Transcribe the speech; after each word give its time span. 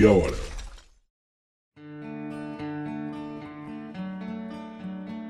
meia 0.00 0.12
hora. 0.12 0.36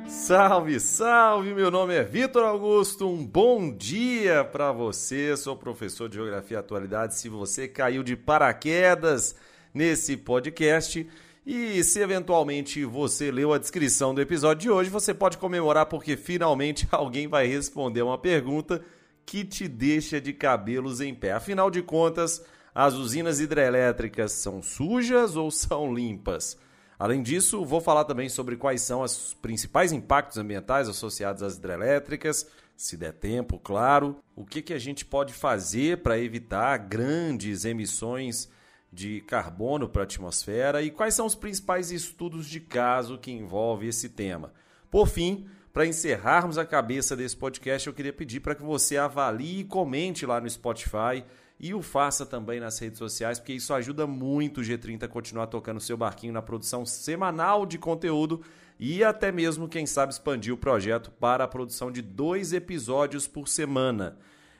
Salve, 0.07 0.79
salve! 0.79 1.55
Meu 1.55 1.73
nome 1.73 1.95
é 1.95 2.05
Vitor 2.05 2.45
Augusto. 2.45 3.09
Um 3.09 3.27
bom 3.27 3.77
dia 3.77 4.45
para 4.45 4.71
você. 4.71 5.37
Sou 5.37 5.57
professor 5.57 6.09
de 6.09 6.15
Geografia 6.15 6.57
e 6.57 6.61
Atualidade. 6.61 7.17
Se 7.17 7.29
você 7.29 7.67
caiu 7.67 8.05
de 8.05 8.15
paraquedas 8.15 9.35
nesse 9.75 10.17
podcast 10.17 11.05
e 11.45 11.83
se 11.83 11.99
eventualmente 11.99 12.85
você 12.85 13.33
leu 13.33 13.53
a 13.53 13.59
descrição 13.59 14.15
do 14.15 14.21
episódio 14.21 14.63
de 14.63 14.71
hoje, 14.71 14.89
você 14.89 15.13
pode 15.13 15.37
comemorar 15.37 15.87
porque 15.87 16.17
finalmente 16.17 16.87
alguém 16.93 17.27
vai 17.27 17.49
responder 17.49 18.03
uma 18.03 18.19
pergunta 18.19 18.81
que 19.27 19.45
te 19.45 19.67
deixa 19.67 20.21
de 20.21 20.33
cabelos 20.33 21.01
em 21.01 21.13
pé. 21.13 21.33
Afinal 21.33 21.73
de 21.73 21.83
contas, 21.83 22.45
as 22.75 22.95
usinas 22.95 23.41
hidrelétricas 23.41 24.33
são 24.33 24.63
sujas 24.63 25.37
ou 25.37 25.51
são 25.51 25.93
limpas? 25.95 26.59
Além 26.99 27.23
disso, 27.23 27.65
vou 27.65 27.81
falar 27.81 28.05
também 28.05 28.29
sobre 28.29 28.57
quais 28.57 28.83
são 28.83 29.01
os 29.03 29.35
principais 29.35 29.91
impactos 29.93 30.37
ambientais 30.37 30.89
associados 30.89 31.43
às 31.43 31.57
hidrelétricas, 31.57 32.47
se 32.77 32.97
der 32.97 33.13
tempo, 33.13 33.59
claro. 33.59 34.17
O 34.37 34.45
que, 34.45 34.61
que 34.61 34.75
a 34.75 34.79
gente 34.79 35.05
pode 35.05 35.33
fazer 35.33 36.03
para 36.03 36.19
evitar 36.19 36.77
grandes 36.77 37.65
emissões 37.65 38.51
de 38.93 39.21
carbono 39.23 39.89
para 39.89 40.03
a 40.03 40.05
atmosfera 40.05 40.83
e 40.83 40.91
quais 40.91 41.15
são 41.15 41.27
os 41.27 41.35
principais 41.35 41.91
estudos 41.91 42.47
de 42.47 42.61
caso 42.61 43.19
que 43.19 43.31
envolvem 43.31 43.89
esse 43.89 44.09
tema. 44.09 44.53
Por 44.91 45.07
fim, 45.07 45.47
para 45.73 45.87
encerrarmos 45.87 46.59
a 46.59 46.65
cabeça 46.65 47.17
desse 47.17 47.37
podcast, 47.37 47.87
eu 47.87 47.95
queria 47.95 48.13
pedir 48.13 48.41
para 48.41 48.55
que 48.55 48.63
você 48.63 48.97
avalie 48.97 49.61
e 49.61 49.65
comente 49.65 50.27
lá 50.27 50.41
no 50.41 50.51
Spotify 50.51 51.25
e 51.61 51.73
o 51.75 51.83
faça 51.83 52.27
também 52.27 52.59
nas 52.59 52.79
redes 52.79 52.99
sociais, 52.99 53.39
porque 53.39 53.53
isso 53.53 53.73
ajuda 53.73 54.07
muito 54.07 54.61
o 54.61 54.65
G30 54.65 55.05
a 55.05 55.09
continuar 55.09 55.47
tocando 55.47 55.79
seu 55.79 55.97
barquinho 55.97 56.33
na 56.33 56.43
produção 56.43 56.85
semanal 56.85 57.65
de 57.65 57.79
conteúdo 57.79 58.41
e 58.81 59.05
até 59.05 59.31
mesmo, 59.31 59.69
quem 59.69 59.85
sabe, 59.85 60.13
expandir 60.13 60.55
o 60.55 60.57
projeto 60.57 61.11
para 61.11 61.45
a 61.45 61.49
produção 61.49 61.93
de 61.93 62.01
dois 62.01 62.53
episódios 62.53 63.29
por 63.29 63.47
semana. 63.47 64.17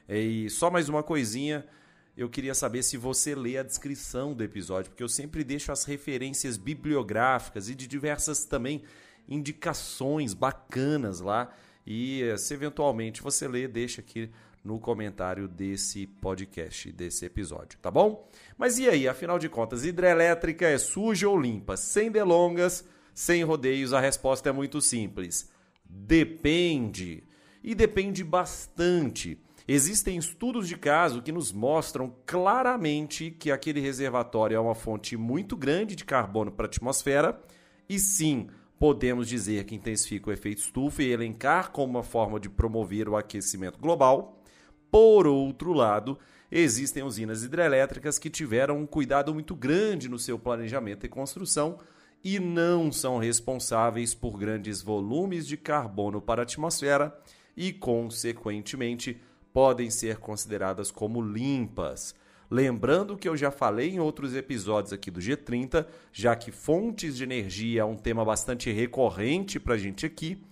E 0.07 0.49
só 0.51 0.71
mais 0.71 0.91
uma 0.91 1.03
coisinha, 1.03 1.67
eu 2.15 2.29
queria 2.29 2.55
saber 2.55 2.83
se 2.83 2.99
você 2.99 3.35
lê 3.35 3.57
a 3.57 3.63
descrição 3.63 4.35
do 4.35 4.45
episódio, 4.45 4.91
porque 4.91 5.03
eu 5.03 5.09
sempre 5.09 5.43
deixo 5.43 5.73
as 5.73 5.85
referências 5.85 6.59
bibliográficas 6.59 7.71
e 7.71 7.75
de 7.75 7.87
diversas 7.87 8.45
também 8.45 8.83
indicações 9.31 10.35
bacanas 10.35 11.21
lá. 11.21 11.51
E 11.87 12.23
se 12.37 12.53
eventualmente 12.53 13.23
você 13.23 13.49
lê, 13.49 13.67
deixa 13.67 14.01
aqui 14.01 14.31
no 14.63 14.79
comentário 14.79 15.49
desse 15.49 16.07
podcast, 16.07 16.93
desse 16.93 17.25
episódio, 17.25 17.79
tá 17.81 17.91
bom? 17.91 18.29
Mas 18.59 18.79
e 18.79 18.89
aí, 18.89 19.09
afinal 19.09 19.39
de 19.39 19.49
contas, 19.49 19.85
hidrelétrica 19.85 20.67
é 20.67 20.77
suja 20.77 21.29
ou 21.29 21.41
limpa? 21.41 21.77
Sem 21.77 22.11
delongas, 22.11 22.85
sem 23.15 23.43
rodeios, 23.43 23.95
a 23.95 24.01
resposta 24.01 24.51
é 24.51 24.53
muito 24.53 24.81
simples. 24.81 25.51
Depende. 25.83 27.25
E 27.65 27.75
depende 27.75 28.23
bastante. 28.23 29.41
Existem 29.67 30.19
estudos 30.19 30.69
de 30.69 30.77
caso 30.77 31.23
que 31.23 31.33
nos 31.33 31.53
mostram 31.53 32.15
claramente 32.27 33.31
que 33.31 33.51
aquele 33.51 33.81
reservatório 33.81 34.57
é 34.57 34.61
uma 34.61 34.75
fonte 34.75 35.17
muito 35.17 35.57
grande 35.57 35.95
de 35.95 36.05
carbono 36.05 36.51
para 36.51 36.67
a 36.67 36.69
atmosfera, 36.69 37.41
e 37.89 37.99
sim, 37.99 38.49
podemos 38.81 39.29
dizer 39.29 39.65
que 39.65 39.75
intensifica 39.75 40.31
o 40.31 40.33
efeito 40.33 40.63
estufa 40.63 41.03
e 41.03 41.13
elencar 41.13 41.71
como 41.71 41.99
uma 41.99 42.03
forma 42.03 42.41
de 42.41 42.49
promover 42.49 43.11
o 43.11 43.15
aquecimento 43.15 43.79
global. 43.79 44.43
Por 44.91 45.27
outro 45.27 45.75
lado, 45.75 46.19
existem 46.51 47.03
usinas 47.03 47.45
hidrelétricas 47.45 48.19
que 48.19 48.31
tiveram 48.31 48.79
um 48.79 48.87
cuidado 48.87 49.35
muito 49.35 49.55
grande 49.55 50.09
no 50.09 50.19
seu 50.19 50.39
planejamento 50.39 51.05
e 51.05 51.11
construção 51.11 51.77
e 52.25 52.39
não 52.39 52.91
são 52.91 53.19
responsáveis 53.19 54.15
por 54.15 54.39
grandes 54.39 54.81
volumes 54.81 55.47
de 55.47 55.59
carbono 55.59 56.19
para 56.19 56.41
a 56.41 56.45
atmosfera 56.45 57.15
e, 57.55 57.75
consequentemente, 57.75 59.21
podem 59.53 59.91
ser 59.91 60.17
consideradas 60.17 60.91
como 60.91 61.21
limpas. 61.21 62.15
Lembrando 62.51 63.17
que 63.17 63.29
eu 63.29 63.37
já 63.37 63.51
falei 63.51 63.91
em 63.91 64.01
outros 64.01 64.35
episódios 64.35 64.93
aqui 64.93 65.09
do 65.09 65.21
G30, 65.21 65.87
já 66.13 66.35
que 66.35 66.51
fontes 66.51 67.17
de 67.17 67.23
energia 67.23 67.83
é 67.83 67.85
um 67.85 67.97
tema 67.97 68.25
bastante 68.25 68.73
recorrente 68.73 69.61
para 69.61 69.75
a 69.75 69.79
gente 69.79 70.05
aqui, 70.05 70.43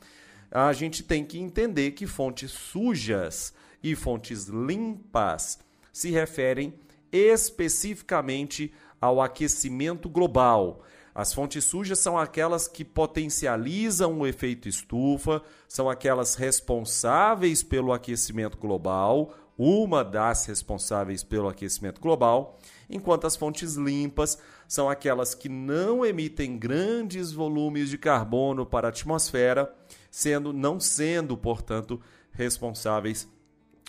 a 0.48 0.72
gente 0.72 1.02
tem 1.02 1.24
que 1.24 1.40
entender 1.40 1.90
que 1.90 2.06
fontes 2.06 2.52
sujas 2.52 3.52
e 3.82 3.96
fontes 3.96 4.44
limpas 4.44 5.58
se 5.92 6.10
referem 6.10 6.72
especificamente 7.10 8.72
ao 9.00 9.20
aquecimento 9.20 10.08
global. 10.08 10.84
As 11.12 11.34
fontes 11.34 11.64
sujas 11.64 11.98
são 11.98 12.16
aquelas 12.16 12.68
que 12.68 12.84
potencializam 12.84 14.20
o 14.20 14.26
efeito 14.26 14.68
estufa, 14.68 15.42
são 15.66 15.90
aquelas 15.90 16.36
responsáveis 16.36 17.60
pelo 17.60 17.92
aquecimento 17.92 18.56
global, 18.56 19.34
uma 19.58 20.04
das 20.04 20.46
responsáveis 20.46 21.24
pelo 21.24 21.48
aquecimento 21.48 22.00
global, 22.00 22.60
enquanto 22.88 23.26
as 23.26 23.34
fontes 23.34 23.74
limpas 23.74 24.38
são 24.68 24.88
aquelas 24.88 25.34
que 25.34 25.48
não 25.48 26.06
emitem 26.06 26.56
grandes 26.56 27.32
volumes 27.32 27.90
de 27.90 27.98
carbono 27.98 28.64
para 28.64 28.86
a 28.86 28.90
atmosfera, 28.90 29.74
sendo 30.10 30.52
não 30.52 30.78
sendo, 30.78 31.36
portanto, 31.36 32.00
responsáveis 32.30 33.28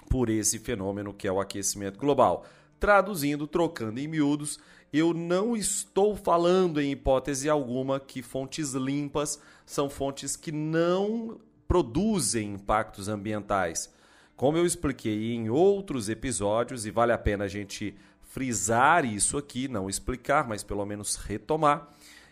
por 0.10 0.28
esse 0.30 0.58
fenômeno 0.58 1.14
que 1.14 1.28
é 1.28 1.32
o 1.32 1.40
aquecimento 1.40 2.00
global. 2.00 2.46
Traduzindo, 2.80 3.46
trocando 3.46 4.00
em 4.00 4.08
miúdos, 4.08 4.58
eu 4.92 5.14
não 5.14 5.56
estou 5.56 6.16
falando 6.16 6.82
em 6.82 6.94
hipótese 6.94 7.48
alguma 7.48 8.00
que 8.00 8.24
fontes 8.24 8.74
limpas 8.74 9.40
são 9.66 9.88
fontes 9.88 10.36
que 10.36 10.52
não 10.52 11.40
produzem 11.68 12.54
impactos 12.54 13.08
ambientais. 13.08 13.94
Como 14.40 14.56
eu 14.56 14.66
expliquei 14.66 15.34
em 15.34 15.50
outros 15.50 16.08
episódios, 16.08 16.86
e 16.86 16.92
vale 16.92 17.12
a 17.12 17.18
pena 17.18 17.44
a 17.44 17.48
gente 17.50 17.94
frisar 18.22 19.04
isso 19.04 19.38
aqui, 19.38 19.68
não 19.68 19.90
explicar, 19.90 20.48
mas 20.48 20.64
pelo 20.64 20.86
menos 20.86 21.18
retomar. 21.18 21.90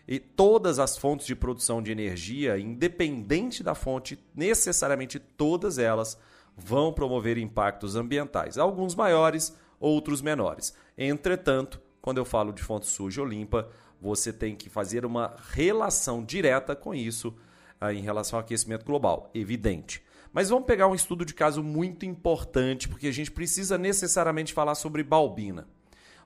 E 0.08 0.18
todas 0.18 0.78
as 0.78 0.96
fontes 0.96 1.26
de 1.26 1.36
produção 1.36 1.82
de 1.82 1.92
energia, 1.92 2.58
independente 2.58 3.62
da 3.62 3.74
fonte, 3.74 4.18
necessariamente 4.34 5.18
todas 5.18 5.76
elas 5.76 6.18
vão 6.56 6.94
promover 6.94 7.36
impactos 7.36 7.94
ambientais, 7.94 8.56
alguns 8.56 8.94
maiores, 8.94 9.54
outros 9.78 10.22
menores. 10.22 10.72
Entretanto, 10.96 11.78
quando 12.00 12.16
eu 12.16 12.24
falo 12.24 12.54
de 12.54 12.62
fonte 12.62 12.86
suja 12.86 13.20
ou 13.20 13.28
limpa, 13.28 13.68
você 14.00 14.32
tem 14.32 14.56
que 14.56 14.70
fazer 14.70 15.04
uma 15.04 15.36
relação 15.50 16.24
direta 16.24 16.74
com 16.74 16.94
isso 16.94 17.34
ah, 17.78 17.92
em 17.92 18.00
relação 18.00 18.38
ao 18.38 18.42
aquecimento 18.42 18.86
global, 18.86 19.30
evidente. 19.34 20.07
Mas 20.38 20.50
vamos 20.50 20.66
pegar 20.66 20.86
um 20.86 20.94
estudo 20.94 21.24
de 21.24 21.34
caso 21.34 21.64
muito 21.64 22.06
importante, 22.06 22.88
porque 22.88 23.08
a 23.08 23.12
gente 23.12 23.28
precisa 23.28 23.76
necessariamente 23.76 24.52
falar 24.52 24.76
sobre 24.76 25.02
Balbina. 25.02 25.66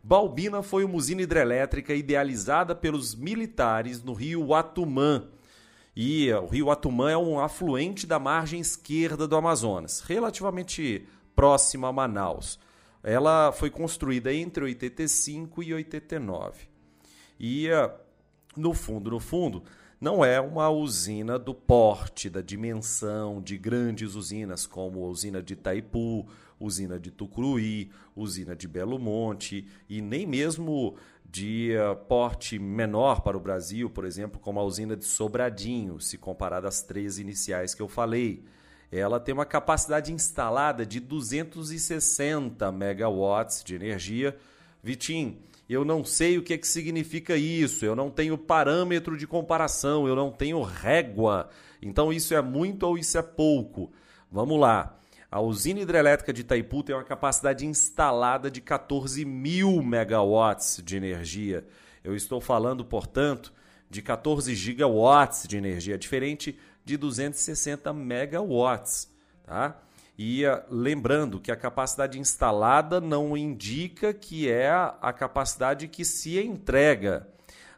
Balbina 0.04 0.62
foi 0.62 0.84
uma 0.84 0.96
usina 0.96 1.22
hidrelétrica 1.22 1.94
idealizada 1.94 2.74
pelos 2.74 3.14
militares 3.14 4.02
no 4.02 4.12
rio 4.12 4.52
Atumã, 4.52 5.30
e 5.96 6.30
o 6.30 6.44
rio 6.44 6.70
Atumã 6.70 7.10
é 7.10 7.16
um 7.16 7.40
afluente 7.40 8.06
da 8.06 8.18
margem 8.18 8.60
esquerda 8.60 9.26
do 9.26 9.34
Amazonas, 9.34 10.00
relativamente 10.00 11.08
próximo 11.34 11.86
a 11.86 11.92
Manaus. 11.94 12.60
Ela 13.02 13.50
foi 13.50 13.70
construída 13.70 14.30
entre 14.30 14.62
85 14.62 15.62
e 15.62 15.72
89. 15.72 16.68
E 17.40 17.66
no 18.56 18.74
fundo, 18.74 19.10
no 19.10 19.20
fundo, 19.20 19.62
não 20.00 20.24
é 20.24 20.40
uma 20.40 20.68
usina 20.68 21.38
do 21.38 21.54
porte, 21.54 22.28
da 22.28 22.40
dimensão 22.40 23.40
de 23.40 23.56
grandes 23.56 24.14
usinas 24.14 24.66
como 24.66 25.04
a 25.04 25.08
usina 25.08 25.40
de 25.40 25.52
Itaipu, 25.52 26.26
usina 26.58 26.98
de 26.98 27.10
Tucuruí, 27.10 27.90
usina 28.16 28.54
de 28.56 28.66
Belo 28.66 28.98
Monte 28.98 29.66
e 29.88 30.00
nem 30.00 30.26
mesmo 30.26 30.96
de 31.24 31.70
uh, 31.76 31.96
porte 31.96 32.58
menor 32.58 33.22
para 33.22 33.36
o 33.36 33.40
Brasil, 33.40 33.88
por 33.88 34.04
exemplo, 34.04 34.40
como 34.40 34.60
a 34.60 34.64
usina 34.64 34.96
de 34.96 35.04
Sobradinho, 35.04 36.00
se 36.00 36.18
comparada 36.18 36.68
às 36.68 36.82
três 36.82 37.18
iniciais 37.18 37.74
que 37.74 37.80
eu 37.80 37.88
falei. 37.88 38.44
Ela 38.90 39.18
tem 39.18 39.32
uma 39.32 39.46
capacidade 39.46 40.12
instalada 40.12 40.84
de 40.84 41.00
260 41.00 42.70
megawatts 42.70 43.64
de 43.64 43.74
energia. 43.74 44.36
Vitim, 44.82 45.38
eu 45.68 45.84
não 45.84 46.04
sei 46.04 46.38
o 46.38 46.42
que, 46.42 46.54
é 46.54 46.58
que 46.58 46.66
significa 46.66 47.36
isso, 47.36 47.84
eu 47.84 47.96
não 47.96 48.10
tenho 48.10 48.36
parâmetro 48.36 49.16
de 49.16 49.26
comparação, 49.26 50.06
eu 50.06 50.14
não 50.14 50.30
tenho 50.30 50.60
régua. 50.62 51.48
Então 51.80 52.12
isso 52.12 52.34
é 52.34 52.42
muito 52.42 52.84
ou 52.84 52.98
isso 52.98 53.16
é 53.18 53.22
pouco? 53.22 53.92
Vamos 54.30 54.58
lá. 54.60 54.98
A 55.30 55.40
usina 55.40 55.80
hidrelétrica 55.80 56.32
de 56.32 56.42
Itaipu 56.42 56.82
tem 56.82 56.94
uma 56.94 57.04
capacidade 57.04 57.64
instalada 57.64 58.50
de 58.50 58.60
14 58.60 59.24
mil 59.24 59.82
megawatts 59.82 60.82
de 60.84 60.96
energia. 60.96 61.66
Eu 62.04 62.14
estou 62.14 62.40
falando, 62.40 62.84
portanto, 62.84 63.52
de 63.88 64.02
14 64.02 64.54
gigawatts 64.54 65.46
de 65.48 65.56
energia, 65.56 65.96
diferente 65.96 66.58
de 66.84 66.96
260 66.96 67.92
megawatts. 67.94 69.10
Tá? 69.44 69.80
E 70.24 70.44
lembrando 70.70 71.40
que 71.40 71.50
a 71.50 71.56
capacidade 71.56 72.16
instalada 72.16 73.00
não 73.00 73.36
indica 73.36 74.14
que 74.14 74.48
é 74.48 74.70
a 74.70 75.12
capacidade 75.12 75.88
que 75.88 76.04
se 76.04 76.38
entrega. 76.38 77.26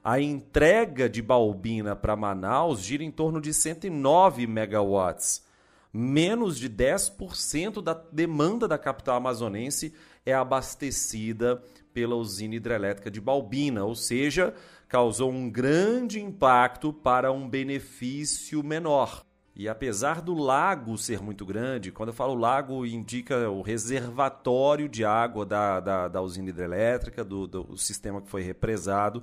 A 0.05 0.21
entrega 0.21 1.09
de 1.09 1.23
Balbina 1.23 1.97
para 1.97 2.15
Manaus 2.15 2.83
gira 2.83 3.03
em 3.03 3.11
torno 3.11 3.41
de 3.41 3.55
109 3.55 4.47
megawatts. 4.47 5.43
Menos 5.91 6.59
de 6.59 6.69
10% 6.69 7.83
da 7.83 7.95
demanda 8.13 8.69
da 8.69 8.77
capital 8.77 9.17
amazonense 9.17 9.95
é 10.27 10.35
abastecida 10.35 11.63
pela 11.95 12.15
usina 12.15 12.57
hidrelétrica 12.57 13.11
de 13.11 13.23
Balbina, 13.23 13.87
ou 13.87 13.95
seja, 13.95 14.53
causou 14.87 15.31
um 15.31 15.49
grande 15.49 16.21
impacto 16.21 16.93
para 16.93 17.33
um 17.33 17.49
benefício 17.49 18.63
menor. 18.63 19.25
E 19.57 19.69
apesar 19.69 20.21
do 20.21 20.35
lago 20.35 20.99
ser 20.99 21.23
muito 21.23 21.47
grande, 21.47 21.93
quando 21.93 22.09
eu 22.09 22.15
falo 22.15 22.35
lago, 22.35 22.85
indica 22.85 23.49
o 23.49 23.63
reservatório 23.63 24.89
de 24.89 25.05
água 25.05 25.47
da, 25.47 25.79
da, 25.79 26.09
da 26.09 26.21
usina 26.21 26.49
hidrelétrica, 26.49 27.23
do, 27.23 27.47
do 27.47 27.77
sistema 27.77 28.21
que 28.21 28.29
foi 28.29 28.43
represado. 28.43 29.23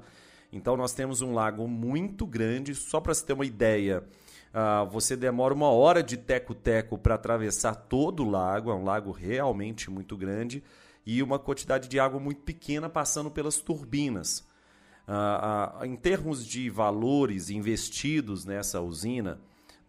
Então 0.52 0.78
nós 0.78 0.94
temos 0.94 1.22
um 1.22 1.34
lago 1.34 1.68
muito 1.68 2.26
grande, 2.26 2.74
só 2.74 3.02
para 3.02 3.14
você 3.14 3.26
ter 3.26 3.34
uma 3.34 3.46
ideia. 3.46 4.06
Uh, 4.54 4.90
você 4.90 5.18
demora 5.18 5.54
uma 5.54 5.70
hora 5.70 6.02
de 6.02 6.16
teco-teco 6.16 6.98
para 6.98 7.16
atravessar 7.16 7.76
todo 7.76 8.24
o 8.24 8.30
lago, 8.30 8.72
é 8.72 8.74
um 8.74 8.86
lago 8.86 9.12
realmente 9.12 9.92
muito 9.92 10.16
grande, 10.16 10.64
e 11.06 11.22
uma 11.22 11.40
quantidade 11.40 11.90
de 11.90 12.00
água 12.00 12.20
muito 12.22 12.42
pequena 12.42 12.88
passando 12.88 13.30
pelas 13.30 13.58
turbinas. 13.58 14.46
Uh, 15.08 15.82
uh, 15.82 15.86
em 15.86 15.96
termos 15.98 16.46
de 16.46 16.70
valores 16.70 17.50
investidos 17.50 18.46
nessa 18.46 18.80
usina, 18.80 19.40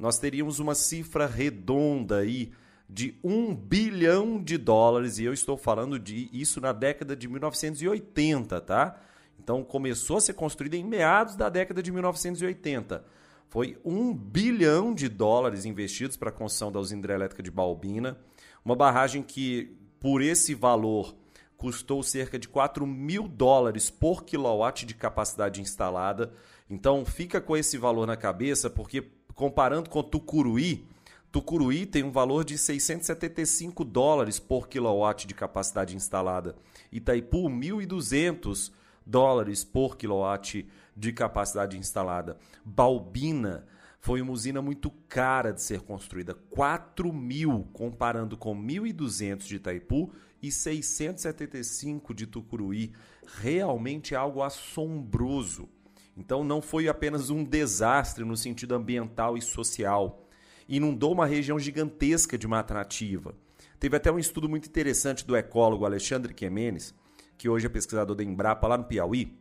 nós 0.02 0.18
teríamos 0.18 0.58
uma 0.58 0.74
cifra 0.74 1.28
redonda 1.28 2.18
aí 2.18 2.50
de 2.88 3.16
um 3.22 3.54
bilhão 3.54 4.42
de 4.42 4.58
dólares, 4.58 5.20
e 5.20 5.24
eu 5.24 5.32
estou 5.32 5.56
falando 5.56 5.96
de 5.96 6.28
isso 6.32 6.60
na 6.60 6.72
década 6.72 7.14
de 7.14 7.28
1980, 7.28 8.60
tá? 8.62 9.00
Então 9.38 9.62
começou 9.62 10.16
a 10.16 10.20
ser 10.20 10.32
construída 10.32 10.76
em 10.76 10.82
meados 10.82 11.36
da 11.36 11.48
década 11.48 11.80
de 11.80 11.92
1980. 11.92 13.04
Foi 13.48 13.78
um 13.84 14.12
bilhão 14.12 14.92
de 14.92 15.08
dólares 15.08 15.64
investidos 15.64 16.16
para 16.16 16.30
a 16.30 16.32
construção 16.32 16.72
da 16.72 16.80
usina 16.80 16.98
hidrelétrica 16.98 17.40
de 17.40 17.52
Balbina, 17.52 18.18
uma 18.64 18.74
barragem 18.74 19.22
que, 19.22 19.72
por 20.00 20.20
esse 20.20 20.52
valor, 20.52 21.14
custou 21.56 22.02
cerca 22.02 22.40
de 22.40 22.48
4 22.48 22.84
mil 22.84 23.28
dólares 23.28 23.88
por 23.88 24.24
quilowatt 24.24 24.84
de 24.84 24.96
capacidade 24.96 25.60
instalada. 25.60 26.32
Então 26.68 27.04
fica 27.04 27.40
com 27.40 27.56
esse 27.56 27.78
valor 27.78 28.04
na 28.04 28.16
cabeça, 28.16 28.68
porque 28.68 29.00
comparando 29.34 29.90
com 29.90 30.02
Tucuruí, 30.02 30.86
Tucuruí 31.32 31.86
tem 31.86 32.02
um 32.04 32.10
valor 32.10 32.44
de 32.44 32.58
675 32.58 33.84
dólares 33.84 34.38
por 34.38 34.68
quilowatt 34.68 35.26
de 35.26 35.32
capacidade 35.32 35.96
instalada. 35.96 36.54
Itaipu, 36.92 37.48
1.200 37.48 38.70
dólares 39.06 39.64
por 39.64 39.96
quilowatt 39.96 40.68
de 40.94 41.12
capacidade 41.12 41.78
instalada. 41.78 42.36
Balbina 42.62 43.66
foi 43.98 44.20
uma 44.20 44.32
usina 44.32 44.60
muito 44.60 44.90
cara 45.08 45.52
de 45.52 45.62
ser 45.62 45.80
construída, 45.80 46.34
4 46.50 47.10
mil, 47.12 47.66
comparando 47.72 48.36
com 48.36 48.54
1.200 48.54 49.46
de 49.46 49.56
Itaipu 49.56 50.12
e 50.42 50.52
675 50.52 52.12
de 52.12 52.26
Tucuruí. 52.26 52.92
Realmente 53.38 54.14
algo 54.14 54.42
assombroso. 54.42 55.68
Então 56.16 56.44
não 56.44 56.60
foi 56.60 56.88
apenas 56.88 57.30
um 57.30 57.42
desastre 57.44 58.24
no 58.24 58.36
sentido 58.36 58.74
ambiental 58.74 59.36
e 59.36 59.42
social. 59.42 60.26
Inundou 60.68 61.12
uma 61.12 61.26
região 61.26 61.58
gigantesca 61.58 62.36
de 62.36 62.46
mata 62.46 62.74
nativa. 62.74 63.34
Teve 63.78 63.96
até 63.96 64.12
um 64.12 64.18
estudo 64.18 64.48
muito 64.48 64.68
interessante 64.68 65.26
do 65.26 65.36
ecólogo 65.36 65.84
Alexandre 65.84 66.32
Quemenes, 66.32 66.94
que 67.36 67.48
hoje 67.48 67.66
é 67.66 67.68
pesquisador 67.68 68.14
da 68.14 68.22
Embrapa 68.22 68.68
lá 68.68 68.78
no 68.78 68.84
Piauí, 68.84 69.36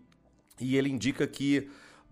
e 0.60 0.76
ele 0.76 0.90
indica 0.90 1.28
que 1.28 1.70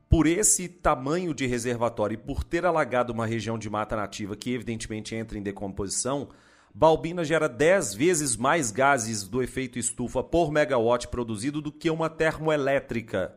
por 0.10 0.26
esse 0.26 0.68
tamanho 0.68 1.34
de 1.34 1.46
reservatório 1.46 2.16
e 2.16 2.18
por 2.18 2.44
ter 2.44 2.66
alagado 2.66 3.14
uma 3.14 3.26
região 3.26 3.58
de 3.58 3.70
mata 3.70 3.96
nativa 3.96 4.36
que 4.36 4.54
evidentemente 4.54 5.16
entra 5.16 5.38
em 5.38 5.44
decomposição, 5.44 6.30
Balbina 6.74 7.24
gera 7.24 7.48
10 7.48 7.94
vezes 7.94 8.36
mais 8.36 8.72
gases 8.72 9.28
do 9.28 9.42
efeito 9.42 9.78
estufa 9.78 10.24
por 10.24 10.52
megawatt 10.52 11.08
produzido 11.08 11.62
do 11.62 11.72
que 11.72 11.90
uma 11.90 12.10
termoelétrica. 12.10 13.36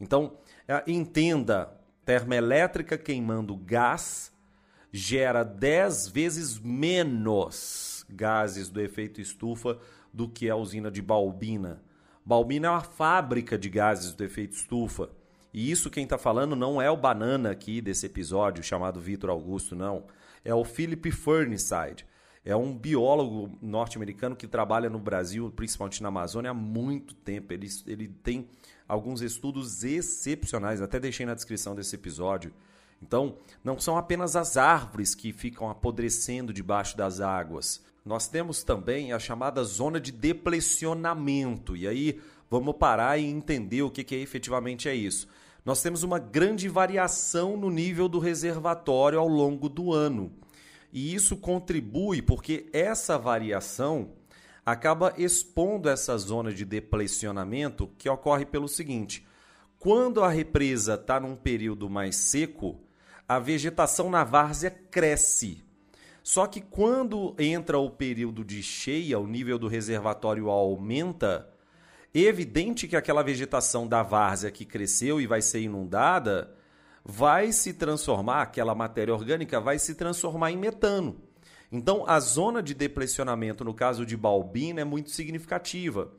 Então, 0.00 0.36
é, 0.66 0.82
entenda, 0.86 1.72
termoelétrica 2.04 2.96
queimando 2.96 3.56
gás 3.56 4.32
gera 4.92 5.44
10 5.44 6.08
vezes 6.08 6.58
menos 6.58 8.06
gases 8.08 8.68
do 8.68 8.80
efeito 8.80 9.20
estufa 9.20 9.78
do 10.12 10.28
que 10.28 10.48
a 10.48 10.56
usina 10.56 10.90
de 10.90 11.02
Balbina. 11.02 11.82
Balbina 12.24 12.68
é 12.68 12.70
uma 12.70 12.80
fábrica 12.80 13.58
de 13.58 13.68
gases 13.68 14.14
do 14.14 14.24
efeito 14.24 14.54
estufa. 14.54 15.10
E 15.52 15.70
isso 15.70 15.90
quem 15.90 16.04
está 16.04 16.18
falando 16.18 16.54
não 16.54 16.80
é 16.80 16.90
o 16.90 16.96
banana 16.96 17.50
aqui 17.50 17.80
desse 17.80 18.06
episódio 18.06 18.62
chamado 18.62 19.00
Vitor 19.00 19.30
Augusto, 19.30 19.74
não. 19.74 20.04
É 20.44 20.54
o 20.54 20.64
Philip 20.64 21.10
Ferniside. 21.10 22.06
É 22.44 22.54
um 22.54 22.76
biólogo 22.76 23.58
norte-americano 23.60 24.36
que 24.36 24.46
trabalha 24.46 24.88
no 24.88 24.98
Brasil, 24.98 25.50
principalmente 25.54 26.02
na 26.02 26.08
Amazônia, 26.08 26.50
há 26.50 26.54
muito 26.54 27.14
tempo. 27.14 27.52
Ele, 27.52 27.68
ele 27.86 28.08
tem 28.08 28.48
alguns 28.88 29.20
estudos 29.20 29.84
excepcionais, 29.84 30.80
até 30.80 30.98
deixei 30.98 31.26
na 31.26 31.34
descrição 31.34 31.74
desse 31.74 31.94
episódio. 31.94 32.52
Então, 33.02 33.36
não 33.62 33.78
são 33.78 33.96
apenas 33.96 34.34
as 34.34 34.56
árvores 34.56 35.14
que 35.14 35.32
ficam 35.32 35.68
apodrecendo 35.70 36.52
debaixo 36.52 36.96
das 36.96 37.20
águas. 37.20 37.80
Nós 38.04 38.26
temos 38.26 38.62
também 38.62 39.12
a 39.12 39.18
chamada 39.18 39.62
zona 39.62 40.00
de 40.00 40.10
deplecionamento. 40.10 41.76
E 41.76 41.86
aí 41.86 42.20
vamos 42.50 42.74
parar 42.76 43.18
e 43.18 43.26
entender 43.26 43.82
o 43.82 43.90
que, 43.90 44.02
que 44.02 44.16
efetivamente 44.16 44.88
é 44.88 44.94
isso. 44.94 45.28
Nós 45.64 45.82
temos 45.82 46.02
uma 46.02 46.18
grande 46.18 46.68
variação 46.68 47.56
no 47.56 47.68
nível 47.68 48.08
do 48.08 48.18
reservatório 48.18 49.18
ao 49.18 49.28
longo 49.28 49.68
do 49.68 49.92
ano. 49.92 50.32
E 50.90 51.14
isso 51.14 51.36
contribui 51.36 52.22
porque 52.22 52.66
essa 52.72 53.18
variação 53.18 54.08
acaba 54.70 55.14
expondo 55.16 55.88
essa 55.88 56.16
zona 56.18 56.52
de 56.52 56.62
deplecionamento 56.64 57.88
que 57.96 58.08
ocorre 58.08 58.44
pelo 58.44 58.68
seguinte: 58.68 59.26
quando 59.78 60.22
a 60.22 60.28
represa 60.28 60.94
está 60.94 61.18
num 61.18 61.34
período 61.34 61.88
mais 61.88 62.16
seco, 62.16 62.78
a 63.26 63.38
vegetação 63.38 64.10
na 64.10 64.24
várzea 64.24 64.70
cresce. 64.70 65.64
Só 66.22 66.46
que 66.46 66.60
quando 66.60 67.34
entra 67.38 67.78
o 67.78 67.88
período 67.88 68.44
de 68.44 68.62
cheia, 68.62 69.18
o 69.18 69.26
nível 69.26 69.58
do 69.58 69.68
reservatório 69.68 70.50
aumenta, 70.50 71.48
evidente 72.12 72.86
que 72.86 72.96
aquela 72.96 73.22
vegetação 73.22 73.88
da 73.88 74.02
várzea 74.02 74.50
que 74.50 74.66
cresceu 74.66 75.18
e 75.18 75.26
vai 75.26 75.40
ser 75.40 75.60
inundada 75.60 76.54
vai 77.02 77.52
se 77.52 77.72
transformar, 77.72 78.42
aquela 78.42 78.74
matéria 78.74 79.14
orgânica 79.14 79.58
vai 79.58 79.78
se 79.78 79.94
transformar 79.94 80.50
em 80.50 80.58
metano. 80.58 81.27
Então, 81.70 82.04
a 82.06 82.18
zona 82.18 82.62
de 82.62 82.72
depressionamento 82.72 83.64
no 83.64 83.74
caso 83.74 84.06
de 84.06 84.16
Balbina 84.16 84.80
é 84.80 84.84
muito 84.84 85.10
significativa. 85.10 86.10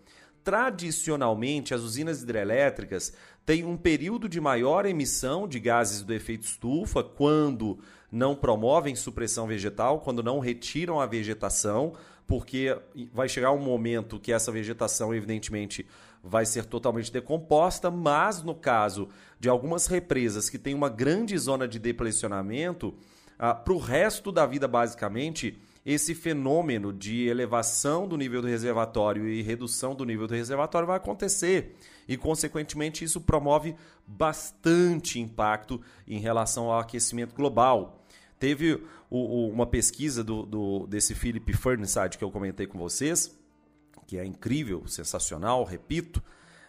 Tradicionalmente, 0.43 1.73
as 1.73 1.81
usinas 1.81 2.21
hidrelétricas 2.21 3.13
têm 3.45 3.65
um 3.65 3.75
período 3.75 4.29
de 4.29 4.39
maior 4.39 4.85
emissão 4.85 5.47
de 5.47 5.59
gases 5.59 6.03
do 6.03 6.13
efeito 6.13 6.43
estufa 6.43 7.03
quando 7.03 7.79
não 8.11 8.35
promovem 8.35 8.95
supressão 8.95 9.47
vegetal, 9.47 9.99
quando 9.99 10.23
não 10.23 10.39
retiram 10.39 10.99
a 10.99 11.05
vegetação, 11.05 11.93
porque 12.27 12.77
vai 13.11 13.27
chegar 13.27 13.51
um 13.51 13.59
momento 13.59 14.19
que 14.19 14.31
essa 14.31 14.51
vegetação, 14.51 15.13
evidentemente, 15.13 15.85
vai 16.23 16.45
ser 16.45 16.65
totalmente 16.65 17.11
decomposta, 17.11 17.89
mas 17.89 18.43
no 18.43 18.53
caso 18.53 19.09
de 19.39 19.49
algumas 19.49 19.87
represas 19.87 20.49
que 20.49 20.59
têm 20.59 20.75
uma 20.75 20.89
grande 20.89 21.37
zona 21.37 21.67
de 21.67 21.79
deplecionamento, 21.79 22.93
ah, 23.39 23.55
para 23.55 23.73
o 23.73 23.77
resto 23.77 24.33
da 24.33 24.45
vida, 24.45 24.67
basicamente, 24.67 25.57
esse 25.85 26.13
fenômeno 26.13 26.91
de 26.91 27.25
elevação 27.27 28.05
do 28.05 28.17
nível 28.17 28.41
do 28.41 28.47
reservatório 28.49 29.29
e 29.29 29.41
redução 29.41 29.95
do 29.95 30.03
nível 30.03 30.27
do 30.27 30.33
reservatório 30.33 30.85
vai 30.85 30.97
acontecer. 30.97 31.77
E, 32.05 32.17
consequentemente, 32.17 33.05
isso 33.05 33.21
promove 33.21 33.75
bastante 34.05 35.19
impacto 35.19 35.81
em 36.05 36.19
relação 36.19 36.65
ao 36.65 36.79
aquecimento 36.79 37.33
global. 37.33 38.03
Teve 38.37 38.73
o, 39.09 39.17
o, 39.17 39.49
uma 39.49 39.65
pesquisa 39.65 40.21
do, 40.21 40.45
do, 40.45 40.87
desse 40.87 41.15
Philip 41.15 41.53
Fernside 41.53 42.17
que 42.17 42.23
eu 42.23 42.31
comentei 42.31 42.67
com 42.67 42.77
vocês, 42.77 43.33
que 44.05 44.17
é 44.17 44.25
incrível, 44.25 44.85
sensacional, 44.85 45.63
repito. 45.63 46.21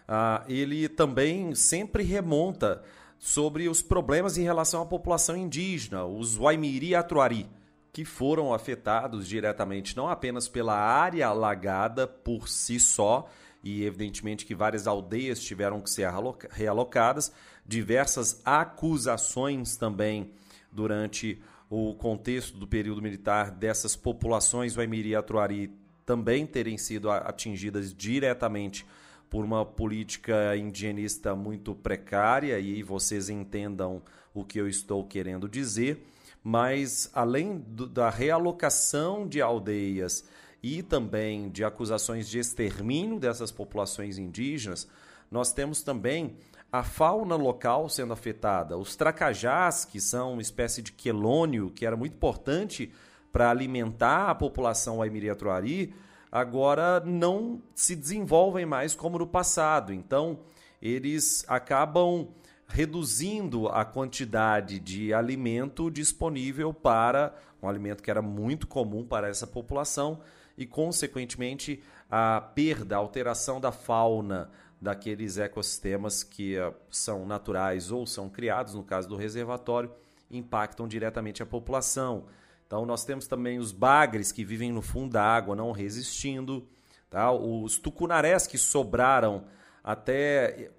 Uh, 0.09 0.45
ele 0.49 0.89
também 0.89 1.55
sempre 1.55 2.05
remonta 2.05 2.83
sobre 3.21 3.69
os 3.69 3.83
problemas 3.83 4.39
em 4.39 4.43
relação 4.43 4.81
à 4.81 4.87
população 4.87 5.37
indígena, 5.37 6.07
os 6.07 6.39
Waimiri 6.39 6.95
Atruari, 6.95 7.47
que 7.93 8.03
foram 8.03 8.55
afetados 8.55 9.29
diretamente 9.29 9.95
não 9.95 10.09
apenas 10.09 10.49
pela 10.49 10.75
área 10.75 11.27
alagada 11.29 12.07
por 12.07 12.49
si 12.49 12.81
só, 12.81 13.29
e 13.63 13.85
evidentemente 13.85 14.47
que 14.47 14.55
várias 14.55 14.87
aldeias 14.87 15.39
tiveram 15.39 15.83
que 15.83 15.91
ser 15.91 16.09
realocadas, 16.51 17.31
diversas 17.67 18.41
acusações 18.43 19.77
também 19.77 20.33
durante 20.73 21.43
o 21.69 21.95
contexto 21.95 22.57
do 22.57 22.67
período 22.67 23.03
militar 23.03 23.51
dessas 23.51 23.95
populações 23.95 24.75
Waimiri 24.75 25.15
Atuari 25.15 25.71
também 26.07 26.47
terem 26.47 26.79
sido 26.79 27.11
atingidas 27.11 27.95
diretamente 27.95 28.87
por 29.31 29.45
uma 29.45 29.65
política 29.65 30.57
indigenista 30.57 31.37
muito 31.37 31.73
precária, 31.73 32.59
e 32.59 32.83
vocês 32.83 33.31
entendam 33.31 34.03
o 34.35 34.45
que 34.45 34.61
eu 34.61 34.69
estou 34.69 35.05
querendo 35.07 35.49
dizer, 35.49 36.05
mas 36.43 37.09
além 37.15 37.59
do, 37.59 37.87
da 37.87 38.11
realocação 38.11 39.27
de 39.29 39.41
aldeias 39.41 40.25
e 40.63 40.83
também 40.83 41.49
de 41.49 41.65
acusações 41.65 42.29
de 42.29 42.39
extermínio 42.41 43.21
dessas 43.21 43.53
populações 43.53 44.19
indígenas, 44.19 44.89
nós 45.31 45.53
temos 45.53 45.83
também 45.83 46.37
a 46.73 46.83
fauna 46.83 47.37
local 47.37 47.89
sendo 47.89 48.13
afetada. 48.13 48.77
Os 48.77 48.97
tracajás, 48.97 49.85
que 49.85 50.01
são 50.01 50.35
uma 50.35 50.43
espécie 50.43 50.83
de 50.83 50.93
quelônio, 50.93 51.71
que 51.71 51.87
era 51.87 51.97
muito 51.97 52.15
importante 52.15 52.93
para 53.33 53.51
alimentar 53.51 54.31
a 54.31 54.35
população 54.35 55.01
Aimiri-Atuari, 55.01 55.95
agora 56.31 57.01
não 57.01 57.61
se 57.75 57.97
desenvolvem 57.97 58.65
mais 58.65 58.95
como 58.95 59.19
no 59.19 59.27
passado. 59.27 59.93
Então, 59.93 60.41
eles 60.81 61.45
acabam 61.49 62.29
reduzindo 62.67 63.69
a 63.69 63.85
quantidade 63.85 64.79
de 64.79 65.13
alimento 65.13 65.91
disponível 65.91 66.73
para 66.73 67.35
um 67.63 67.69
alimento 67.69 68.03
que 68.03 68.11
era 68.11 68.23
muito 68.23 68.67
comum 68.67 69.05
para 69.05 69.29
essa 69.29 69.47
população 69.47 70.21
e, 70.57 70.65
consequentemente, 70.67 71.83
a 72.11 72.41
perda, 72.41 72.97
a 72.97 72.99
alteração 72.99 73.61
da 73.61 73.73
fauna 73.73 74.51
daqueles 74.81 75.37
ecossistemas 75.37 76.23
que 76.23 76.59
uh, 76.59 76.75
são 76.91 77.27
naturais 77.27 77.91
ou 77.91 78.07
são 78.07 78.29
criados, 78.31 78.75
no 78.75 78.83
caso 78.83 79.09
do 79.09 79.17
reservatório, 79.17 79.93
impactam 80.31 80.89
diretamente 80.89 81.43
a 81.43 81.47
população. 81.47 82.25
Então, 82.71 82.87
nós 82.87 83.05
temos 83.05 83.27
também 83.27 83.59
os 83.59 83.73
bagres 83.73 84.31
que 84.31 84.45
vivem 84.45 84.71
no 84.71 84.81
fundo 84.81 85.15
da 85.15 85.25
água, 85.25 85.57
não 85.57 85.73
resistindo. 85.73 86.69
Tá? 87.11 87.33
Os 87.33 87.81
tucunarés 87.81 88.47
que 88.47 88.57
sobraram 88.57 89.43
até 89.83 90.71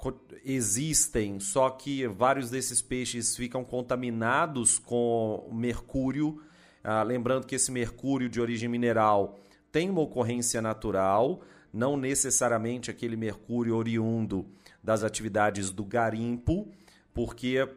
existem, 0.46 1.38
só 1.42 1.70
que 1.70 2.08
vários 2.08 2.50
desses 2.50 2.82
peixes 2.82 3.36
ficam 3.36 3.66
contaminados 3.66 4.80
com 4.80 5.50
mercúrio. 5.52 6.42
Ah, 6.82 7.04
lembrando 7.04 7.46
que 7.46 7.56
esse 7.56 7.74
mercúrio 7.74 8.30
de 8.30 8.40
origem 8.40 8.70
mineral 8.70 9.38
tem 9.70 9.90
uma 9.90 10.00
ocorrência 10.00 10.62
natural, 10.62 11.42
não 11.74 11.98
necessariamente 11.98 12.90
aquele 12.90 13.18
mercúrio 13.18 13.76
oriundo 13.76 14.46
das 14.82 15.04
atividades 15.04 15.72
do 15.72 15.84
garimpo, 15.84 16.72
porque 17.14 17.68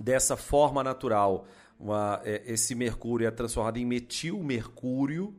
dessa 0.00 0.38
forma 0.38 0.82
natural 0.82 1.46
uma, 1.82 2.20
é, 2.24 2.42
esse 2.46 2.74
mercúrio 2.74 3.26
é 3.26 3.30
transformado 3.30 3.76
em 3.78 3.84
metilmercúrio. 3.84 5.34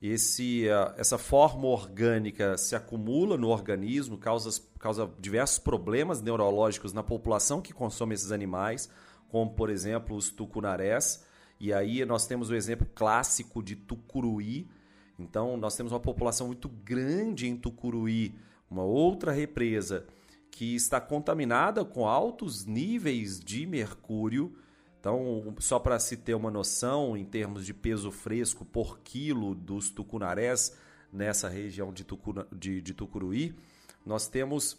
Esse, 0.00 0.66
uh, 0.68 0.94
essa 0.96 1.18
forma 1.18 1.66
orgânica 1.66 2.56
se 2.56 2.74
acumula 2.74 3.36
no 3.36 3.48
organismo, 3.48 4.16
causa, 4.16 4.62
causa 4.78 5.10
diversos 5.18 5.58
problemas 5.58 6.22
neurológicos 6.22 6.94
na 6.94 7.02
população 7.02 7.60
que 7.60 7.74
consome 7.74 8.14
esses 8.14 8.32
animais, 8.32 8.88
como, 9.28 9.50
por 9.50 9.68
exemplo, 9.68 10.16
os 10.16 10.30
tucunarés. 10.30 11.22
E 11.58 11.70
aí 11.70 12.02
nós 12.06 12.26
temos 12.26 12.48
o 12.48 12.54
exemplo 12.54 12.86
clássico 12.94 13.62
de 13.62 13.76
Tucuruí, 13.76 14.66
então, 15.20 15.56
nós 15.58 15.76
temos 15.76 15.92
uma 15.92 16.00
população 16.00 16.46
muito 16.46 16.68
grande 16.68 17.46
em 17.46 17.54
Tucuruí, 17.54 18.34
uma 18.70 18.82
outra 18.82 19.32
represa 19.32 20.06
que 20.50 20.74
está 20.74 20.98
contaminada 20.98 21.84
com 21.84 22.08
altos 22.08 22.64
níveis 22.64 23.38
de 23.38 23.66
mercúrio. 23.66 24.56
Então, 25.00 25.54
só 25.58 25.78
para 25.78 25.98
se 25.98 26.14
ter 26.14 26.34
uma 26.34 26.50
noção 26.50 27.16
em 27.16 27.24
termos 27.24 27.64
de 27.64 27.72
peso 27.72 28.10
fresco 28.10 28.66
por 28.66 29.00
quilo 29.00 29.54
dos 29.54 29.88
tucunarés 29.88 30.76
nessa 31.10 31.48
região 31.48 31.90
de, 31.90 32.04
Tucuna, 32.04 32.46
de, 32.52 32.82
de 32.82 32.92
Tucuruí, 32.92 33.54
nós 34.04 34.28
temos 34.28 34.78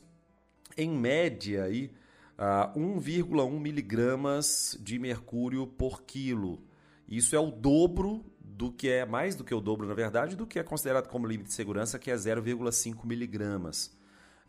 em 0.78 0.92
média 0.92 1.64
aí, 1.64 1.92
uh, 2.38 2.80
1,1 2.80 3.60
miligramas 3.60 4.78
de 4.80 5.00
mercúrio 5.00 5.66
por 5.66 6.04
quilo. 6.04 6.64
Isso 7.08 7.36
é 7.36 7.40
o 7.40 7.50
dobro 7.50 8.24
do 8.40 8.72
que 8.72 8.90
é 8.90 9.06
mais 9.06 9.36
do 9.36 9.44
que 9.44 9.56
o 9.56 9.60
dobro, 9.60 9.88
na 9.88 9.96
verdade, 9.96 10.36
do 10.36 10.46
que 10.46 10.60
é 10.60 10.64
considerado 10.64 11.08
como 11.08 11.26
limite 11.26 11.50
de 11.50 11.56
segurança, 11.56 11.98
que 11.98 12.12
é 12.12 12.16
0,5 12.16 13.06
miligramas. 13.06 13.92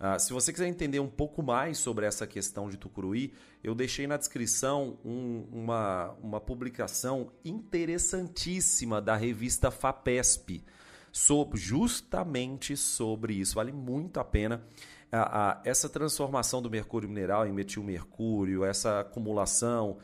Ah, 0.04 0.18
se 0.18 0.32
você 0.32 0.52
quiser 0.52 0.66
entender 0.66 0.98
um 0.98 1.08
pouco 1.08 1.44
mais 1.44 1.78
sobre 1.78 2.04
essa 2.04 2.26
questão 2.26 2.68
de 2.68 2.76
tucuruí, 2.76 3.32
eu 3.62 3.72
deixei 3.72 4.04
na 4.04 4.16
descrição 4.16 4.98
um, 5.04 5.46
uma, 5.52 6.10
uma 6.20 6.40
publicação 6.40 7.30
interessantíssima 7.44 9.00
da 9.00 9.14
revista 9.14 9.70
FAPESP, 9.70 10.64
sobre, 11.12 11.56
justamente 11.56 12.76
sobre 12.76 13.34
isso. 13.34 13.54
Vale 13.54 13.70
muito 13.70 14.18
a 14.18 14.24
pena. 14.24 14.64
Ah, 15.12 15.52
ah, 15.52 15.62
essa 15.64 15.88
transformação 15.88 16.60
do 16.60 16.68
mercúrio 16.68 17.08
mineral 17.08 17.46
em 17.46 17.52
metilmercúrio, 17.52 18.64
essa 18.64 19.00
acumulação, 19.00 19.98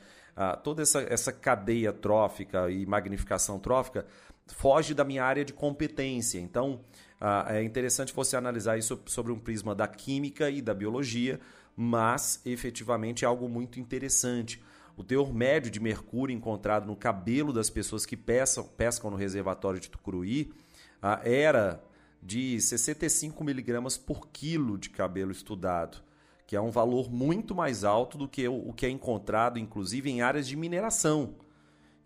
toda 0.63 0.81
essa, 0.81 1.01
essa 1.01 1.33
cadeia 1.33 1.93
trófica 1.93 2.71
e 2.71 2.87
magnificação 2.87 3.59
trófica 3.59 4.07
foge 4.47 4.95
da 4.95 5.05
minha 5.05 5.25
área 5.25 5.45
de 5.45 5.53
competência. 5.53 6.39
Então, 6.39 6.81
ah, 7.21 7.47
é 7.49 7.63
interessante 7.63 8.13
você 8.13 8.37
analisar 8.37 8.79
isso 8.79 9.01
sobre 9.07 9.33
um 9.33 9.39
prisma 9.39 9.75
da 9.75 9.87
química 9.87 10.51
e 10.51 10.63
da 10.63 10.75
biologia, 10.75 11.41
mas 11.77 12.41
efetivamente 12.45 13.25
é 13.25 13.29
algo 13.29 13.49
muito 13.49 13.81
interessante. 13.81 14.63
O 14.97 15.05
teor 15.05 15.33
médio 15.33 15.71
de 15.71 15.81
mercúrio 15.81 16.35
encontrado 16.35 16.87
no 16.87 16.97
cabelo 16.97 17.53
das 17.53 17.71
pessoas 17.71 18.05
que 18.05 18.17
pescam, 18.17 18.65
pescam 18.65 19.11
no 19.11 19.17
reservatório 19.17 19.81
de 19.81 19.89
Tucuruí 19.89 20.53
ah, 21.01 21.21
era 21.25 21.83
de 22.23 22.61
65 22.61 23.45
miligramas 23.45 23.97
por 23.97 24.29
quilo 24.29 24.77
de 24.77 24.91
cabelo 24.91 25.31
estudado 25.31 26.03
que 26.49 26.57
é 26.57 26.61
um 26.61 26.71
valor 26.71 27.11
muito 27.11 27.55
mais 27.55 27.85
alto 27.85 28.17
do 28.17 28.27
que 28.27 28.49
o 28.49 28.73
que 28.73 28.87
é 28.87 28.89
encontrado, 28.89 29.59
inclusive, 29.59 30.11
em 30.11 30.23
áreas 30.23 30.49
de 30.49 30.57
mineração. 30.57 31.35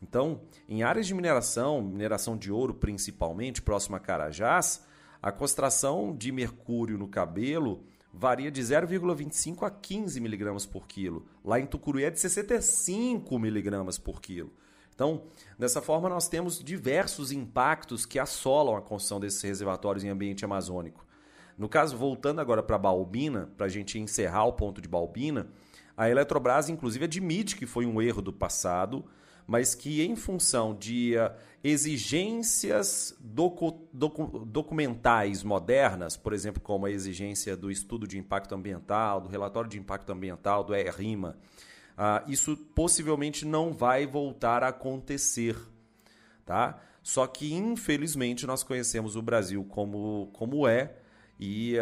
Então, 0.03 0.41
em 0.69 0.83
áreas 0.83 1.07
de 1.07 1.15
mineração, 1.15 1.81
mineração 1.81 2.37
de 2.37 2.51
ouro 2.51 2.75
principalmente, 2.75 3.63
próximo 3.63 3.95
a 3.95 4.01
Carajás, 4.01 4.85
a 5.23 5.31
concentração 5.31 6.15
de 6.17 6.33
mercúrio 6.33 6.99
no 6.99 7.07
cabelo 7.07 7.85
varia 8.13 8.51
de 8.51 8.61
0,25 8.61 9.65
a 9.65 9.71
15 9.71 10.21
miligramas 10.21 10.67
por 10.67 10.87
quilo. 10.89 11.25
Lá 11.45 11.61
em 11.61 11.67
Tucuruí 11.67 12.05
é 12.05 12.11
de 12.11 12.19
65 12.19 13.39
miligramas 13.39 13.99
por 13.99 14.21
quilo. 14.21 14.53
Então, 14.95 15.23
dessa 15.59 15.81
forma, 15.81 16.09
nós 16.09 16.29
temos 16.29 16.63
diversos 16.63 17.33
impactos 17.33 18.05
que 18.05 18.19
assolam 18.19 18.77
a 18.77 18.83
construção 18.83 19.21
desses 19.21 19.41
reservatórios 19.41 20.05
em 20.05 20.09
ambiente 20.09 20.45
amazônico. 20.45 21.07
No 21.57 21.69
caso, 21.69 21.97
voltando 21.97 22.41
agora 22.41 22.63
para 22.63 22.77
Balbina, 22.77 23.49
para 23.57 23.67
a 23.67 23.71
gente 23.71 23.99
encerrar 23.99 24.45
o 24.45 24.53
ponto 24.53 24.81
de 24.81 24.89
Balbina, 24.89 25.49
a 25.97 26.11
Eletrobras, 26.11 26.69
inclusive, 26.69 27.05
admite 27.05 27.57
que 27.57 27.67
foi 27.67 27.87
um 27.87 28.03
erro 28.03 28.21
do 28.21 28.33
passado, 28.33 29.05
mas 29.47 29.75
que, 29.75 30.03
em 30.03 30.17
função 30.17 30.75
de 30.75 31.15
uh, 31.17 31.33
exigências 31.63 33.17
docu 33.21 33.89
docu 33.93 34.45
documentais 34.47 35.43
modernas, 35.43 36.17
por 36.17 36.33
exemplo, 36.33 36.61
como 36.61 36.87
a 36.87 36.91
exigência 36.91 37.57
do 37.57 37.71
estudo 37.71 38.07
de 38.07 38.19
impacto 38.19 38.55
ambiental, 38.55 39.21
do 39.21 39.29
relatório 39.29 39.71
de 39.71 39.79
impacto 39.79 40.11
ambiental, 40.11 40.65
do 40.65 40.75
ERIMA, 40.75 41.37
uh, 41.97 42.31
isso 42.31 42.57
possivelmente 42.57 43.45
não 43.45 43.73
vai 43.73 44.07
voltar 44.07 44.63
a 44.63 44.69
acontecer. 44.69 45.57
Tá? 46.45 46.81
Só 47.03 47.27
que, 47.27 47.53
infelizmente, 47.53 48.47
nós 48.47 48.63
conhecemos 48.63 49.17
o 49.17 49.23
Brasil 49.23 49.65
como, 49.65 50.31
como 50.33 50.67
é 50.67 50.95
e 51.39 51.77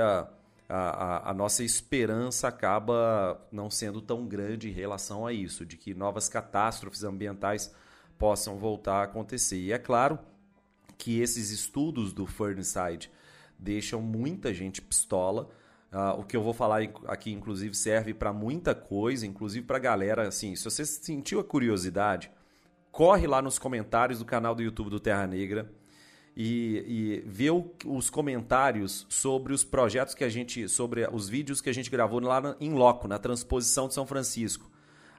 a, 0.71 0.77
a, 0.77 1.31
a, 1.31 1.35
nossa 1.35 1.65
esperança 1.65 2.47
acaba 2.47 3.45
não 3.51 3.69
sendo 3.69 4.01
tão 4.01 4.27
grande 4.27 4.69
em 4.69 4.73
relação 4.73 5.27
a 5.27 5.33
isso, 5.33 5.67
de 5.67 5.77
que 5.77 5.93
novas 5.93 6.29
catástrofes 6.29 7.03
ambientais 7.03 7.75
possam 8.17 8.57
voltar 8.57 9.01
a 9.01 9.03
acontecer. 9.03 9.59
E 9.59 9.73
é 9.73 9.79
claro 9.79 10.19
que 10.97 11.21
esses 11.21 11.51
estudos 11.51 12.13
do 12.13 12.25
Fernside 12.25 13.11
deixam 13.59 14.01
muita 14.01 14.55
gente 14.55 14.81
pistola. 14.81 15.51
Uh, 15.93 16.21
o 16.21 16.25
que 16.25 16.37
eu 16.37 16.43
vou 16.43 16.55
falar 16.55 16.83
aqui, 17.09 17.33
inclusive, 17.33 17.75
serve 17.75 18.15
para 18.15 18.33
muita 18.33 18.73
coisa, 18.73 19.27
inclusive 19.27 19.67
para 19.67 19.79
galera. 19.81 20.29
Assim, 20.29 20.55
se 20.55 20.65
você 20.65 20.87
sentiu 20.87 21.41
a 21.41 21.45
curiosidade, 21.45 22.31
corre 22.93 23.27
lá 23.27 23.43
nos 23.43 23.59
comentários 23.59 24.21
do 24.21 24.25
canal 24.25 24.55
do 24.55 24.63
YouTube 24.63 24.89
do 24.89 25.01
Terra 25.01 25.27
Negra 25.27 25.69
e, 26.43 26.85
e 26.87 27.21
ver 27.27 27.53
os 27.85 28.09
comentários 28.09 29.07
sobre 29.11 29.53
os 29.53 29.63
projetos 29.63 30.15
que 30.15 30.25
a 30.25 30.29
gente, 30.31 30.71
sobre 30.71 31.07
os 31.13 31.29
vídeos 31.29 31.61
que 31.61 31.69
a 31.69 31.75
gente 31.75 31.91
gravou 31.91 32.19
lá 32.19 32.57
em 32.59 32.73
loco, 32.73 33.07
na 33.07 33.19
transposição 33.19 33.89
de 33.89 33.93
São 33.93 34.07
Francisco. 34.07 34.71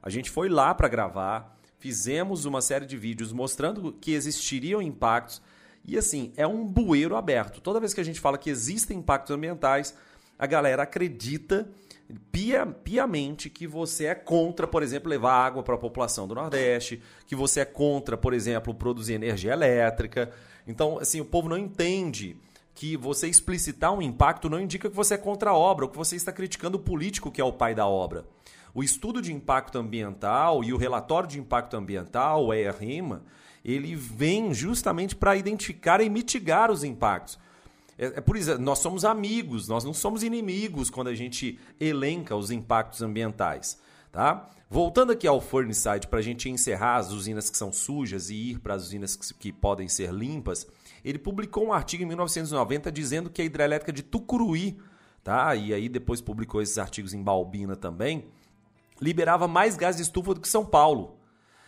A 0.01 0.09
gente 0.09 0.31
foi 0.31 0.49
lá 0.49 0.73
para 0.73 0.87
gravar, 0.87 1.55
fizemos 1.77 2.45
uma 2.45 2.59
série 2.59 2.87
de 2.87 2.97
vídeos 2.97 3.31
mostrando 3.31 3.93
que 3.93 4.13
existiriam 4.13 4.81
impactos 4.81 5.43
e 5.85 5.95
assim, 5.95 6.33
é 6.35 6.47
um 6.47 6.65
bueiro 6.65 7.15
aberto. 7.15 7.61
Toda 7.61 7.79
vez 7.79 7.93
que 7.93 8.01
a 8.01 8.03
gente 8.03 8.19
fala 8.19 8.35
que 8.35 8.49
existem 8.49 8.97
impactos 8.97 9.35
ambientais, 9.35 9.95
a 10.39 10.47
galera 10.47 10.81
acredita 10.81 11.69
pia, 12.31 12.65
piamente 12.65 13.49
que 13.49 13.67
você 13.67 14.05
é 14.05 14.15
contra, 14.15 14.67
por 14.67 14.83
exemplo, 14.83 15.09
levar 15.09 15.33
água 15.33 15.63
para 15.63 15.75
a 15.75 15.77
população 15.77 16.27
do 16.27 16.35
Nordeste, 16.35 17.01
que 17.27 17.35
você 17.35 17.61
é 17.61 17.65
contra, 17.65 18.17
por 18.17 18.33
exemplo, 18.33 18.73
produzir 18.73 19.13
energia 19.13 19.53
elétrica. 19.53 20.31
Então, 20.67 20.99
assim, 20.99 21.19
o 21.21 21.25
povo 21.25 21.49
não 21.49 21.57
entende 21.57 22.37
que 22.73 22.97
você 22.97 23.27
explicitar 23.27 23.93
um 23.93 24.01
impacto 24.01 24.49
não 24.49 24.59
indica 24.59 24.89
que 24.89 24.95
você 24.95 25.15
é 25.15 25.17
contra 25.17 25.51
a 25.51 25.55
obra, 25.55 25.85
ou 25.85 25.91
que 25.91 25.97
você 25.97 26.15
está 26.15 26.31
criticando 26.31 26.77
o 26.77 26.81
político 26.81 27.31
que 27.31 27.41
é 27.41 27.43
o 27.43 27.53
pai 27.53 27.75
da 27.75 27.87
obra. 27.87 28.25
O 28.73 28.81
estudo 28.83 29.21
de 29.21 29.33
impacto 29.33 29.77
ambiental 29.77 30.63
e 30.63 30.73
o 30.73 30.77
relatório 30.77 31.27
de 31.27 31.39
impacto 31.39 31.75
ambiental, 31.75 32.45
o 32.45 32.53
ERIMA, 32.53 33.23
ele 33.63 33.95
vem 33.95 34.53
justamente 34.53 35.15
para 35.15 35.35
identificar 35.35 36.01
e 36.01 36.09
mitigar 36.09 36.71
os 36.71 36.83
impactos. 36.83 37.37
É, 38.01 38.05
é 38.17 38.21
por 38.21 38.35
isso, 38.35 38.57
nós 38.57 38.79
somos 38.79 39.05
amigos, 39.05 39.67
nós 39.67 39.83
não 39.83 39.93
somos 39.93 40.23
inimigos 40.23 40.89
quando 40.89 41.09
a 41.09 41.13
gente 41.13 41.59
elenca 41.79 42.35
os 42.35 42.49
impactos 42.49 43.03
ambientais. 43.03 43.79
Tá? 44.11 44.49
Voltando 44.67 45.11
aqui 45.11 45.27
ao 45.27 45.39
Furnace 45.39 46.07
para 46.09 46.19
a 46.19 46.23
gente 46.23 46.49
encerrar 46.49 46.95
as 46.95 47.11
usinas 47.11 47.49
que 47.49 47.57
são 47.57 47.71
sujas 47.71 48.31
e 48.31 48.35
ir 48.51 48.59
para 48.59 48.73
as 48.73 48.83
usinas 48.83 49.15
que, 49.15 49.33
que, 49.35 49.53
podem 49.53 49.87
ser 49.87 50.11
limpas, 50.11 50.65
ele 51.05 51.19
publicou 51.19 51.67
um 51.67 51.71
artigo 51.71 52.01
em 52.01 52.07
1990 52.07 52.91
dizendo 52.91 53.29
que 53.29 53.41
a 53.41 53.45
hidrelétrica 53.45 53.93
de 53.93 54.01
Tucuruí, 54.01 54.79
tá? 55.23 55.55
e 55.55 55.71
aí 55.71 55.87
depois 55.87 56.19
publicou 56.21 56.61
esses 56.61 56.79
artigos 56.79 57.13
em 57.13 57.21
Balbina 57.21 57.75
também, 57.75 58.25
liberava 58.99 59.47
mais 59.47 59.77
gás 59.77 59.97
de 59.97 60.01
estufa 60.01 60.33
do 60.33 60.41
que 60.41 60.47
São 60.47 60.65
Paulo. 60.65 61.20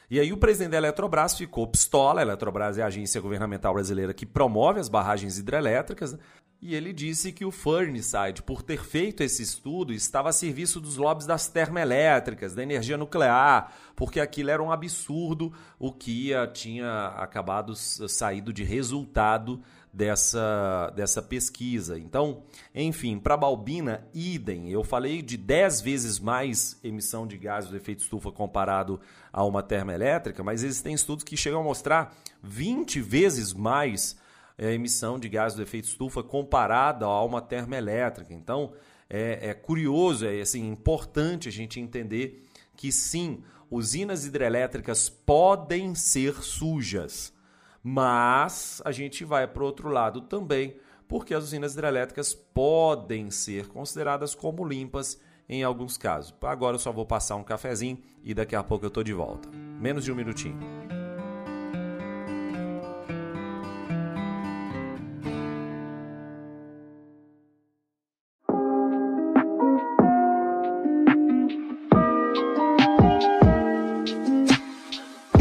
E 0.10 0.19
aí 0.19 0.31
o 0.31 0.38
presidente 0.38 0.72
da 0.72 0.77
Eletrobras 0.77 1.38
ficou 1.38 1.65
pistola, 1.67 2.22
a 2.22 2.24
Eletrobras 2.24 2.77
é 2.77 2.83
a 2.83 2.88
agência 2.88 3.19
governamental 3.22 3.74
brasileira 3.74 4.13
que 4.13 4.25
promove 4.25 4.79
as 4.79 4.89
barragens 4.89 5.38
hidrelétricas, 5.38 6.13
né? 6.13 6.19
e 6.65 6.75
ele 6.75 6.93
disse 6.93 7.33
que 7.33 7.43
o 7.43 7.51
Furniside, 7.51 8.41
por 8.41 8.62
ter 8.62 8.81
feito 8.81 9.22
esse 9.22 9.43
estudo, 9.43 9.91
estava 9.91 10.29
a 10.29 10.31
serviço 10.31 10.79
dos 10.79 10.95
lobbies 10.95 11.27
das 11.27 11.50
termoelétricas, 11.50 12.55
da 12.55 12.63
energia 12.63 12.95
nuclear, 12.95 13.74
porque 13.98 14.22
aquilo 14.22 14.50
era 14.50 14.63
um 14.63 14.72
absurdo 14.72 15.51
o 15.77 15.91
que 15.91 16.31
tinha 16.53 17.07
acabado 17.17 17.75
saído 17.75 18.53
de 18.53 18.63
resultado 18.63 19.62
dessa, 19.93 20.91
dessa 20.95 21.21
pesquisa. 21.21 22.00
Então, 22.00 22.43
enfim, 22.73 23.19
para 23.19 23.38
Balbina, 23.38 24.07
idem. 24.13 24.71
Eu 24.71 24.83
falei 24.83 25.21
de 25.21 25.38
10 25.38 25.81
vezes 25.81 26.19
mais 26.19 26.79
emissão 26.83 27.27
de 27.27 27.38
gases 27.38 27.69
do 27.69 27.77
efeito 27.77 28.00
estufa 28.00 28.31
comparado 28.31 29.00
a 29.31 29.43
uma 29.45 29.62
termoelétrica, 29.62 30.43
mas 30.43 30.63
existem 30.63 30.95
estudos 30.95 31.23
que 31.23 31.38
chegam 31.38 31.59
a 31.59 31.63
mostrar 31.63 32.15
20 32.41 33.00
vezes 33.01 33.53
mais 33.53 34.17
é, 34.57 34.73
emissão 34.73 35.19
de 35.19 35.29
gases 35.29 35.55
do 35.55 35.62
efeito 35.62 35.85
estufa 35.85 36.23
comparada 36.23 37.05
a 37.05 37.23
uma 37.23 37.41
termoelétrica. 37.41 38.33
Então, 38.33 38.73
é, 39.07 39.50
é 39.50 39.53
curioso, 39.53 40.25
é 40.25 40.41
assim, 40.41 40.67
importante 40.67 41.47
a 41.47 41.51
gente 41.51 41.79
entender 41.79 42.43
que 42.75 42.91
sim, 42.91 43.43
usinas 43.69 44.25
hidrelétricas 44.25 45.07
podem 45.07 45.93
ser 45.93 46.33
sujas 46.41 47.32
mas 47.83 48.81
a 48.85 48.91
gente 48.91 49.25
vai 49.25 49.45
para 49.45 49.61
o 49.61 49.65
outro 49.65 49.89
lado 49.89 50.21
também, 50.21 50.75
porque 51.07 51.33
as 51.33 51.43
usinas 51.43 51.73
hidrelétricas 51.73 52.33
podem 52.33 53.29
ser 53.29 53.67
consideradas 53.67 54.33
como 54.33 54.65
limpas 54.65 55.19
em 55.49 55.63
alguns 55.63 55.97
casos. 55.97 56.33
Agora 56.41 56.75
eu 56.75 56.79
só 56.79 56.91
vou 56.91 57.05
passar 57.05 57.35
um 57.35 57.43
cafezinho 57.43 57.99
e 58.23 58.33
daqui 58.33 58.55
a 58.55 58.63
pouco 58.63 58.85
eu 58.85 58.87
estou 58.87 59.03
de 59.03 59.13
volta. 59.13 59.49
Menos 59.51 60.05
de 60.05 60.11
um 60.11 60.15
minutinho. 60.15 60.57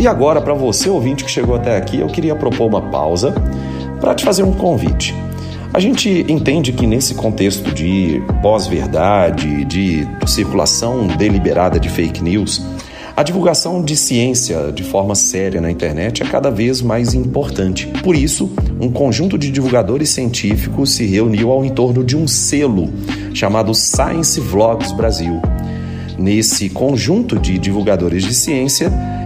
E 0.02 0.09
agora, 0.09 0.40
para 0.40 0.52
você 0.52 0.90
ouvinte 0.90 1.23
que 1.23 1.30
chegou 1.30 1.54
até 1.54 1.76
aqui, 1.76 2.00
eu 2.00 2.09
queria 2.09 2.35
propor 2.35 2.66
uma 2.66 2.82
pausa 2.90 3.32
para 4.00 4.12
te 4.16 4.25
fazer 4.25 4.42
um 4.42 4.52
convite. 4.52 5.14
A 5.72 5.79
gente 5.79 6.27
entende 6.29 6.72
que 6.72 6.88
nesse 6.88 7.14
contexto 7.14 7.72
de 7.72 8.20
pós-verdade, 8.42 9.64
de 9.64 10.05
circulação 10.27 11.07
deliberada 11.07 11.79
de 11.79 11.88
fake 11.88 12.20
news, 12.20 12.61
a 13.16 13.22
divulgação 13.22 13.81
de 13.81 13.96
ciência 13.96 14.72
de 14.72 14.83
forma 14.83 15.14
séria 15.14 15.61
na 15.61 15.70
internet 15.70 16.20
é 16.20 16.27
cada 16.27 16.50
vez 16.50 16.83
mais 16.83 17.14
importante. 17.14 17.87
Por 18.03 18.16
isso, 18.16 18.50
um 18.81 18.90
conjunto 18.90 19.38
de 19.38 19.53
divulgadores 19.53 20.09
científicos 20.09 20.94
se 20.94 21.07
reuniu 21.07 21.53
ao 21.53 21.64
entorno 21.64 22.03
de 22.03 22.16
um 22.16 22.27
selo 22.27 22.90
chamado 23.33 23.72
Science 23.72 24.40
Vlogs 24.40 24.90
Brasil. 24.90 25.40
Nesse 26.18 26.68
conjunto 26.68 27.38
de 27.38 27.57
divulgadores 27.57 28.24
de 28.24 28.35
ciência, 28.35 28.92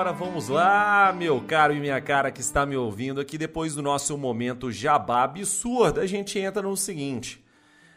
Agora 0.00 0.12
vamos 0.14 0.48
lá, 0.48 1.12
meu 1.14 1.42
caro 1.42 1.74
e 1.74 1.78
minha 1.78 2.00
cara 2.00 2.30
que 2.30 2.40
está 2.40 2.64
me 2.64 2.74
ouvindo 2.74 3.20
aqui. 3.20 3.36
Depois 3.36 3.74
do 3.74 3.82
nosso 3.82 4.16
momento 4.16 4.72
jabá 4.72 5.24
absurdo, 5.24 6.00
a 6.00 6.06
gente 6.06 6.38
entra 6.38 6.62
no 6.62 6.74
seguinte. 6.74 7.44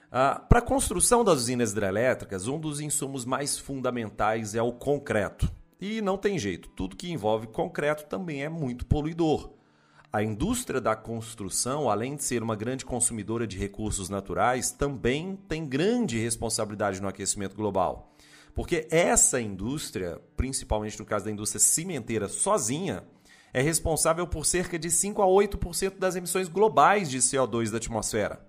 Uh, 0.08 0.46
Para 0.50 0.60
a 0.60 0.62
construção 0.62 1.24
das 1.24 1.38
usinas 1.38 1.72
hidrelétricas, 1.72 2.46
um 2.46 2.60
dos 2.60 2.82
insumos 2.82 3.24
mais 3.24 3.58
fundamentais 3.58 4.54
é 4.54 4.62
o 4.62 4.74
concreto. 4.74 5.50
E 5.80 6.02
não 6.02 6.18
tem 6.18 6.38
jeito, 6.38 6.68
tudo 6.72 6.98
que 6.98 7.10
envolve 7.10 7.48
concreto 7.48 8.06
também 8.06 8.44
é 8.44 8.50
muito 8.50 8.86
poluidor. 8.86 9.54
A 10.12 10.22
indústria 10.22 10.82
da 10.82 10.98
construção, 10.98 11.89
além 11.89 12.18
de 12.18 12.26
ser 12.26 12.44
uma 12.44 12.58
grande 12.58 12.84
consumidora 12.84 13.48
de 13.48 13.58
recursos 13.58 14.10
naturais, 14.10 14.72
também 14.72 15.39
tem 15.48 15.66
grande 15.66 16.20
responsabilidade 16.20 17.02
no 17.02 17.08
aquecimento 17.08 17.56
global. 17.56 18.12
Porque 18.54 18.88
essa 18.92 19.42
indústria, 19.42 20.22
principalmente 20.38 21.00
no 21.00 21.06
caso 21.06 21.26
da 21.26 21.32
indústria 21.32 21.60
cimenteira 21.60 22.28
sozinha, 22.28 23.04
é 23.52 23.62
responsável 23.62 24.28
por 24.28 24.46
cerca 24.46 24.78
de 24.78 24.89
5 24.89 25.22
a 25.22 25.26
8% 25.26 25.98
das 25.98 26.16
emissões 26.16 26.48
globais 26.48 27.10
de 27.10 27.20
CO2 27.20 27.72
da 27.72 27.78
atmosfera. 27.78 28.46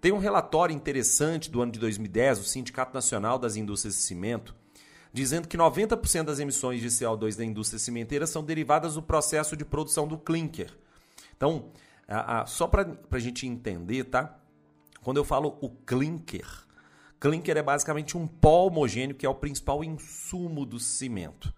Tem 0.00 0.12
um 0.12 0.18
relatório 0.18 0.74
interessante 0.74 1.50
do 1.50 1.60
ano 1.60 1.72
de 1.72 1.78
2010, 1.80 2.40
o 2.40 2.44
Sindicato 2.44 2.94
Nacional 2.94 3.38
das 3.38 3.56
Indústrias 3.56 3.96
de 3.96 4.02
Cimento, 4.02 4.54
dizendo 5.12 5.48
que 5.48 5.56
90% 5.56 6.24
das 6.24 6.38
emissões 6.38 6.80
de 6.80 6.88
CO2 6.88 7.36
da 7.36 7.44
indústria 7.44 7.80
cimenteira 7.80 8.26
são 8.26 8.44
derivadas 8.44 8.94
do 8.94 9.02
processo 9.02 9.56
de 9.56 9.64
produção 9.64 10.06
do 10.06 10.16
clinker. 10.16 10.72
Então, 11.36 11.70
a, 12.06 12.42
a, 12.42 12.46
só 12.46 12.68
para 12.68 12.96
a 13.10 13.18
gente 13.18 13.46
entender, 13.46 14.04
tá? 14.04 14.38
Quando 15.02 15.16
eu 15.16 15.24
falo 15.24 15.58
o 15.60 15.68
clinker, 15.68 16.46
Clinker 17.20 17.56
é 17.56 17.62
basicamente 17.62 18.16
um 18.16 18.26
pó 18.26 18.66
homogêneo 18.66 19.16
que 19.16 19.26
é 19.26 19.28
o 19.28 19.34
principal 19.34 19.82
insumo 19.82 20.64
do 20.64 20.78
cimento. 20.78 21.52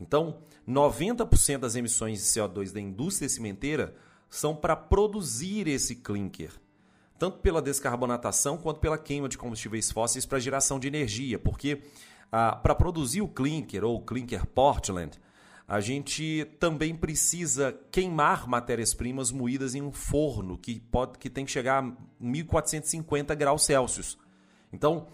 Então, 0.00 0.38
90% 0.68 1.58
das 1.58 1.74
emissões 1.74 2.18
de 2.18 2.24
CO2 2.24 2.72
da 2.72 2.80
indústria 2.80 3.28
cimenteira 3.28 3.94
são 4.28 4.54
para 4.54 4.74
produzir 4.74 5.68
esse 5.68 5.96
clinker, 5.96 6.50
tanto 7.18 7.38
pela 7.38 7.60
descarbonatação 7.60 8.56
quanto 8.56 8.80
pela 8.80 8.98
queima 8.98 9.28
de 9.28 9.36
combustíveis 9.36 9.90
fósseis 9.90 10.24
para 10.24 10.38
geração 10.38 10.78
de 10.80 10.88
energia, 10.88 11.38
porque 11.38 11.82
ah, 12.30 12.56
para 12.56 12.74
produzir 12.74 13.20
o 13.20 13.28
clinker 13.28 13.84
ou 13.84 14.00
clinker 14.00 14.46
Portland, 14.46 15.20
a 15.68 15.80
gente 15.80 16.46
também 16.58 16.94
precisa 16.94 17.78
queimar 17.90 18.48
matérias-primas 18.48 19.30
moídas 19.30 19.74
em 19.74 19.82
um 19.82 19.92
forno 19.92 20.58
que, 20.58 20.80
pode, 20.80 21.18
que 21.18 21.30
tem 21.30 21.44
que 21.44 21.50
chegar 21.50 21.82
a 21.82 21.92
1450 22.18 23.34
graus 23.34 23.64
Celsius. 23.64 24.18
Então, 24.72 25.08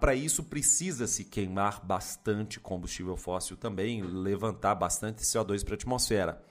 para 0.00 0.14
isso 0.14 0.42
precisa-se 0.44 1.24
queimar 1.24 1.84
bastante 1.84 2.58
combustível 2.58 3.16
fóssil 3.16 3.56
também, 3.56 4.02
levantar 4.02 4.74
bastante 4.74 5.22
CO2 5.22 5.64
para 5.64 5.74
a 5.74 5.76
atmosfera. 5.76 6.42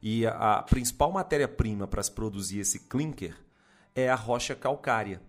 E 0.00 0.26
a, 0.26 0.58
a 0.58 0.62
principal 0.62 1.10
matéria-prima 1.12 1.86
para 1.86 2.02
se 2.02 2.10
produzir 2.10 2.58
esse 2.58 2.80
clinker 2.80 3.36
é 3.94 4.08
a 4.08 4.14
rocha 4.14 4.54
calcária. 4.54 5.20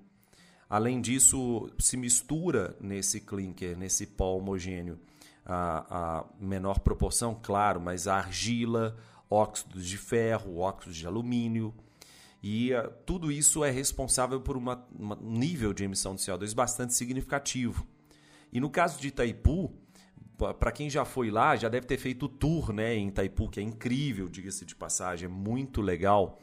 Além 0.69 1.01
disso, 1.01 1.69
se 1.77 1.95
mistura 1.95 2.75
nesse 2.79 3.21
clinker, 3.21 3.77
nesse 3.77 4.07
pó 4.07 4.35
homogêneo, 4.35 4.99
a, 5.45 5.85
a 6.19 6.25
menor 6.39 6.79
proporção, 6.79 7.37
claro, 7.41 7.79
mas 7.79 8.07
a 8.07 8.15
argila, 8.15 8.95
óxidos 9.29 9.85
de 9.85 9.97
ferro, 9.97 10.57
óxidos 10.57 10.95
de 10.95 11.05
alumínio. 11.05 11.73
E 12.43 12.73
uh, 12.73 12.91
tudo 13.05 13.31
isso 13.31 13.63
é 13.63 13.71
responsável 13.71 14.41
por 14.41 14.57
um 14.57 14.65
nível 15.21 15.73
de 15.73 15.85
emissão 15.85 16.13
de 16.13 16.21
CO2 16.21 16.53
bastante 16.53 16.93
significativo. 16.93 17.87
E 18.51 18.59
no 18.59 18.69
caso 18.69 18.99
de 18.99 19.07
Itaipu, 19.07 19.73
para 20.59 20.71
quem 20.71 20.89
já 20.89 21.05
foi 21.05 21.31
lá, 21.31 21.55
já 21.55 21.69
deve 21.69 21.87
ter 21.87 21.97
feito 21.97 22.25
o 22.25 22.29
tour 22.29 22.73
né, 22.73 22.93
em 22.95 23.07
Itaipu, 23.07 23.49
que 23.49 23.61
é 23.61 23.63
incrível, 23.63 24.27
diga-se 24.27 24.65
de 24.65 24.75
passagem, 24.75 25.25
é 25.25 25.31
muito 25.31 25.81
legal. 25.81 26.41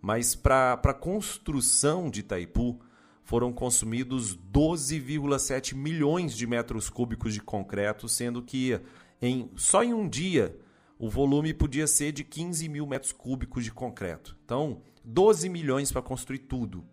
Mas 0.00 0.34
para 0.34 0.74
a 0.74 0.94
construção 0.94 2.08
de 2.08 2.20
Itaipu, 2.20 2.80
foram 3.24 3.52
consumidos 3.52 4.36
12,7 4.36 5.74
milhões 5.74 6.36
de 6.36 6.46
metros 6.46 6.88
cúbicos 6.88 7.34
de 7.34 7.40
concreto, 7.40 8.08
sendo 8.08 8.42
que 8.42 8.80
em, 9.20 9.50
só 9.54 9.84
em 9.84 9.92
um 9.92 10.08
dia 10.08 10.56
o 11.00 11.08
volume 11.08 11.54
podia 11.54 11.86
ser 11.86 12.12
de 12.12 12.22
15 12.22 12.68
mil 12.68 12.86
metros 12.86 13.10
cúbicos 13.10 13.64
de 13.64 13.72
concreto. 13.72 14.36
Então, 14.44 14.82
12 15.02 15.48
milhões 15.48 15.90
para 15.90 16.02
construir 16.02 16.40
tudo. 16.40 16.84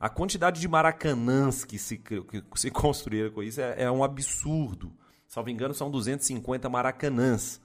A 0.00 0.08
quantidade 0.08 0.60
de 0.60 0.66
maracanãs 0.66 1.64
que 1.64 1.78
se, 1.78 1.96
que 1.96 2.20
se 2.56 2.70
construíram 2.72 3.30
com 3.30 3.44
isso 3.44 3.60
é, 3.60 3.84
é 3.84 3.90
um 3.90 4.02
absurdo. 4.02 4.92
Salvo 5.28 5.48
engano, 5.48 5.72
são 5.72 5.92
250 5.92 6.68
maracanãs. 6.68 7.60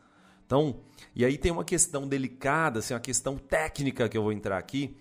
Então, 0.45 0.81
e 1.15 1.25
aí 1.25 1.35
tem 1.35 1.51
uma 1.51 1.65
questão 1.65 2.07
delicada, 2.07 2.77
assim, 2.77 2.93
uma 2.93 2.99
questão 2.99 3.35
técnica 3.35 4.07
que 4.07 4.15
eu 4.15 4.21
vou 4.21 4.31
entrar 4.31 4.59
aqui, 4.59 4.95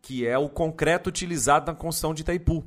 que 0.00 0.26
é 0.26 0.38
o 0.38 0.48
concreto 0.48 1.10
utilizado 1.10 1.70
na 1.70 1.76
construção 1.76 2.14
de 2.14 2.22
Itaipu. 2.22 2.64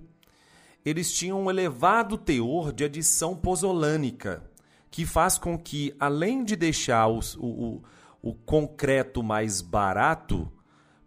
Eles 0.86 1.12
tinham 1.12 1.42
um 1.42 1.50
elevado 1.50 2.16
teor 2.16 2.72
de 2.72 2.84
adição 2.84 3.36
pozolânica, 3.36 4.49
que 4.92 5.06
faz 5.06 5.38
com 5.38 5.58
que, 5.58 5.96
além 6.00 6.44
de 6.44 6.56
deixar 6.56 7.08
os, 7.08 7.36
o, 7.36 7.46
o, 7.46 7.84
o, 8.22 8.34
concreto 8.34 9.22
mais 9.22 9.62
barato, 9.62 10.52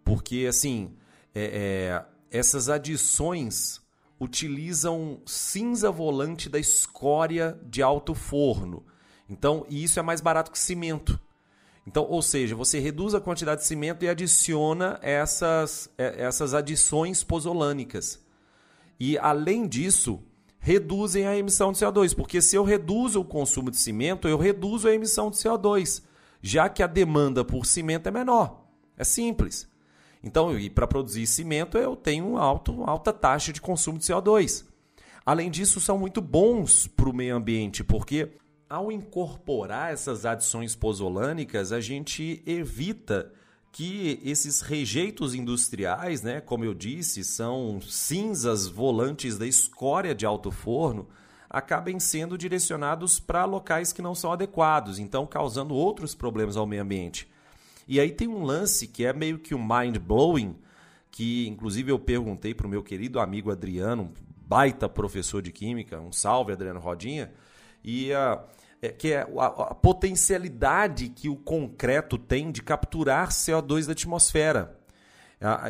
porque 0.03 0.45
assim, 0.47 0.95
é, 1.33 2.03
é, 2.31 2.37
essas 2.37 2.69
adições 2.69 3.81
utilizam 4.19 5.21
cinza 5.25 5.91
volante 5.91 6.47
da 6.49 6.59
escória 6.59 7.59
de 7.63 7.81
alto 7.81 8.13
forno. 8.13 8.85
Então, 9.29 9.65
e 9.69 9.83
isso 9.83 9.99
é 9.99 10.01
mais 10.01 10.21
barato 10.21 10.51
que 10.51 10.59
cimento. 10.59 11.19
Então, 11.85 12.05
ou 12.09 12.21
seja, 12.21 12.55
você 12.55 12.79
reduz 12.79 13.13
a 13.13 13.19
quantidade 13.19 13.61
de 13.61 13.67
cimento 13.67 14.05
e 14.05 14.09
adiciona 14.09 14.97
essas, 15.01 15.89
é, 15.97 16.23
essas 16.23 16.53
adições 16.53 17.23
pozolânicas. 17.23 18.23
E, 18.97 19.17
além 19.17 19.67
disso, 19.67 20.23
reduzem 20.63 21.27
a 21.27 21.37
emissão 21.37 21.73
de 21.73 21.79
CO2, 21.79 22.15
porque 22.15 22.41
se 22.41 22.55
eu 22.55 22.63
reduzo 22.63 23.19
o 23.19 23.25
consumo 23.25 23.69
de 23.69 23.75
cimento, 23.75 24.29
eu 24.29 24.37
reduzo 24.37 24.87
a 24.87 24.93
emissão 24.93 25.29
de 25.29 25.35
CO2, 25.35 26.01
já 26.41 26.69
que 26.69 26.81
a 26.81 26.87
demanda 26.87 27.43
por 27.43 27.65
cimento 27.65 28.07
é 28.07 28.11
menor. 28.11 28.63
É 28.97 29.03
simples. 29.03 29.67
Então, 30.23 30.57
e 30.57 30.69
para 30.69 30.87
produzir 30.87 31.27
cimento, 31.27 31.77
eu 31.77 31.97
tenho 31.97 32.37
alto, 32.37 32.81
alta 32.85 33.11
taxa 33.11 33.51
de 33.51 33.59
consumo 33.59 33.99
de 33.99 34.05
CO2. 34.05 34.65
Além 35.25 35.51
disso, 35.51 35.81
são 35.81 35.97
muito 35.97 36.21
bons 36.21 36.87
para 36.87 37.09
o 37.09 37.13
meio 37.13 37.35
ambiente, 37.35 37.83
porque 37.83 38.29
ao 38.69 38.89
incorporar 38.89 39.91
essas 39.91 40.25
adições 40.25 40.77
pozolânicas, 40.77 41.73
a 41.73 41.81
gente 41.81 42.41
evita 42.45 43.33
que 43.73 44.21
esses 44.23 44.61
rejeitos 44.61 45.33
industriais, 45.33 46.21
né, 46.21 46.39
como 46.39 46.63
eu 46.63 46.75
disse, 46.75 47.23
são 47.23 47.81
cinzas 47.81 48.67
volantes 48.67 49.35
da 49.35 49.47
escória 49.47 50.13
de 50.13 50.27
alto 50.27 50.51
forno, 50.51 51.07
acabem 51.49 51.99
sendo 51.99 52.37
direcionados 52.37 53.19
para 53.19 53.45
locais 53.45 53.91
que 53.91 53.99
não 53.99 54.13
são 54.13 54.31
adequados, 54.31 54.99
então 54.99 55.25
causando 55.25 55.73
outros 55.73 56.13
problemas 56.13 56.55
ao 56.55 56.67
meio 56.67 56.83
ambiente. 56.83 57.27
E 57.87 57.99
aí 57.99 58.11
tem 58.11 58.27
um 58.27 58.43
lance 58.43 58.87
que 58.87 59.05
é 59.05 59.11
meio 59.11 59.39
que 59.39 59.55
um 59.55 59.67
mind 59.67 59.97
blowing, 59.97 60.55
que 61.09 61.47
inclusive 61.47 61.91
eu 61.91 61.97
perguntei 61.97 62.53
para 62.53 62.67
o 62.67 62.69
meu 62.69 62.83
querido 62.83 63.19
amigo 63.19 63.51
Adriano, 63.51 64.13
baita 64.47 64.87
professor 64.87 65.41
de 65.41 65.51
química, 65.51 65.99
um 65.99 66.11
salve 66.11 66.53
Adriano 66.53 66.79
Rodinha, 66.79 67.31
e 67.83 68.11
uh, 68.11 68.39
é, 68.83 68.89
que 68.89 69.13
é 69.13 69.21
a, 69.37 69.45
a, 69.45 69.73
potencialidade 69.73 71.07
que 71.07 71.29
o 71.29 71.37
concreto 71.37 72.17
tem 72.17 72.51
de 72.51 72.61
capturar 72.61 73.29
CO2 73.29 73.85
da 73.85 73.93
atmosfera. 73.93 74.77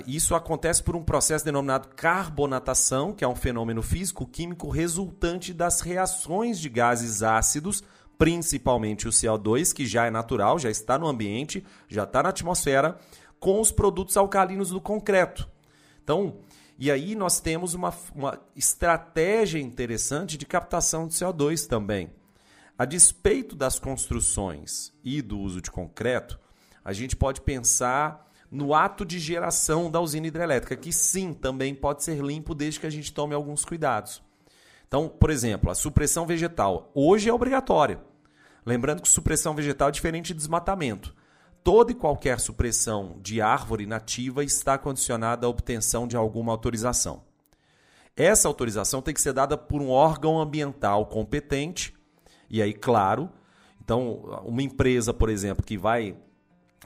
Isso 0.06 0.36
acontece 0.36 0.84
por 0.84 0.96
um 0.96 1.04
processo 1.04 1.44
denominado 1.44 1.90
carbonatação, 1.96 3.12
que 3.12 3.24
é 3.24 3.28
um 3.28 3.36
fenômeno 3.36 3.82
físico-químico 3.82 4.70
resultante 4.70 5.52
das 5.52 5.82
reações 5.82 6.60
de 6.60 6.70
gases 6.70 7.24
ácidos, 7.24 7.84
principalmente 8.18 9.08
o 9.08 9.12
CO2, 9.12 9.74
que 9.74 9.86
já 9.88 10.06
é 10.06 10.12
natural, 10.12 10.60
já 10.60 10.70
está 10.70 10.98
no 10.98 11.08
ambiente, 11.08 11.66
já 11.88 12.04
está 12.04 12.22
na 12.22 12.30
atmosfera, 12.30 13.00
com 13.40 13.60
os 13.60 13.72
produtos 13.72 14.16
alcalinos 14.16 14.70
do 14.70 14.80
concreto. 14.80 15.50
Então, 16.04 16.38
e 16.78 16.92
aí 16.92 17.16
nós 17.16 17.40
temos 17.40 17.74
uma, 17.74 17.92
uma 18.14 18.40
estratégia 18.56 19.60
interessante 19.60 20.38
de 20.38 20.46
captação 20.46 21.08
de 21.08 21.16
CO2 21.16 21.68
também. 21.68 22.12
A 22.78 22.86
despeito 22.86 23.56
das 23.56 23.78
construções 23.78 24.92
e 25.04 25.22
do 25.22 25.38
uso 25.38 25.62
de 25.62 25.70
concreto, 25.70 26.40
a 26.84 26.92
gente 26.92 27.16
pode 27.16 27.42
pensar 27.42 28.28
no 28.50 28.74
ato 28.74 29.06
de 29.06 29.20
geração 29.20 29.92
da 29.92 30.02
usina 30.02 30.28
hidrelétrica, 30.28 30.76
que 30.76 30.92
sim, 30.92 31.34
também 31.34 31.76
pode 31.76 32.04
ser 32.04 32.18
limpo 32.20 32.56
desde 32.56 32.80
que 32.80 32.88
a 32.88 32.90
gente 32.90 33.14
tome 33.14 33.36
alguns 33.36 33.64
cuidados. 33.64 34.24
Então, 34.88 35.08
por 35.08 35.30
exemplo, 35.30 35.70
a 35.70 35.76
supressão 35.76 36.26
vegetal 36.26 36.92
hoje 36.96 37.30
é 37.30 37.34
obrigatória. 37.34 38.00
Lembrando 38.66 39.02
que 39.04 39.10
supressão 39.10 39.54
vegetal 39.54 39.90
é 39.90 39.92
diferente 39.92 40.28
de 40.28 40.34
desmatamento. 40.34 41.16
Toda 41.64 41.92
e 41.92 41.96
qualquer 41.96 42.40
supressão 42.40 43.18
de 43.22 43.40
árvore 43.40 43.86
nativa 43.86 44.44
está 44.44 44.78
condicionada 44.78 45.46
à 45.46 45.50
obtenção 45.50 46.08
de 46.08 46.18
alguma 46.18 46.52
autorização. 46.52 47.24
Essa 48.16 48.48
autorização 48.48 49.02
tem 49.02 49.14
que 49.14 49.22
ser 49.22 49.34
dada 49.34 49.58
por 49.58 49.82
um 49.82 49.90
órgão 49.90 50.40
ambiental 50.40 51.06
competente 51.06 51.94
e 52.54 52.62
aí, 52.62 52.72
claro, 52.72 53.32
então 53.84 54.42
uma 54.46 54.62
empresa, 54.62 55.12
por 55.12 55.28
exemplo, 55.28 55.66
que 55.66 55.76
vai, 55.76 56.16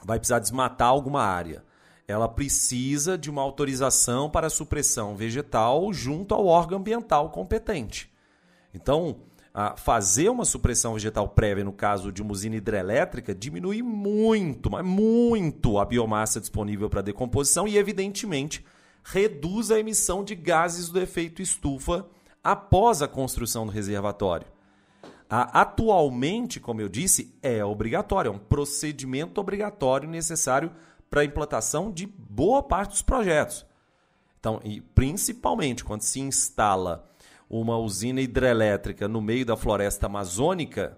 vai 0.02 0.18
precisar 0.18 0.38
desmatar 0.38 0.88
alguma 0.88 1.22
área, 1.22 1.62
ela 2.06 2.26
precisa 2.26 3.18
de 3.18 3.28
uma 3.28 3.42
autorização 3.42 4.30
para 4.30 4.48
supressão 4.48 5.14
vegetal 5.14 5.92
junto 5.92 6.34
ao 6.34 6.46
órgão 6.46 6.78
ambiental 6.78 7.28
competente. 7.28 8.10
Então, 8.72 9.20
fazer 9.76 10.30
uma 10.30 10.46
supressão 10.46 10.94
vegetal 10.94 11.28
prévia, 11.28 11.64
no 11.64 11.72
caso 11.72 12.10
de 12.10 12.22
uma 12.22 12.32
usina 12.32 12.56
hidrelétrica, 12.56 13.34
diminui 13.34 13.82
muito, 13.82 14.70
mas 14.70 14.82
muito 14.82 15.78
a 15.78 15.84
biomassa 15.84 16.40
disponível 16.40 16.88
para 16.88 17.02
decomposição 17.02 17.68
e, 17.68 17.76
evidentemente, 17.76 18.64
reduz 19.04 19.70
a 19.70 19.78
emissão 19.78 20.24
de 20.24 20.34
gases 20.34 20.88
do 20.88 20.98
efeito 20.98 21.42
estufa 21.42 22.06
após 22.42 23.02
a 23.02 23.08
construção 23.08 23.66
do 23.66 23.72
reservatório. 23.72 24.46
Atualmente, 25.30 26.58
como 26.58 26.80
eu 26.80 26.88
disse, 26.88 27.36
é 27.42 27.62
obrigatório, 27.62 28.30
é 28.30 28.32
um 28.32 28.38
procedimento 28.38 29.40
obrigatório 29.40 30.08
necessário 30.08 30.72
para 31.10 31.20
a 31.20 31.24
implantação 31.24 31.90
de 31.90 32.06
boa 32.06 32.62
parte 32.62 32.90
dos 32.90 33.02
projetos. 33.02 33.66
Então, 34.40 34.60
e 34.64 34.80
principalmente 34.80 35.84
quando 35.84 36.02
se 36.02 36.20
instala 36.20 37.04
uma 37.50 37.76
usina 37.76 38.20
hidrelétrica 38.20 39.06
no 39.06 39.20
meio 39.20 39.44
da 39.44 39.56
floresta 39.56 40.06
amazônica, 40.06 40.96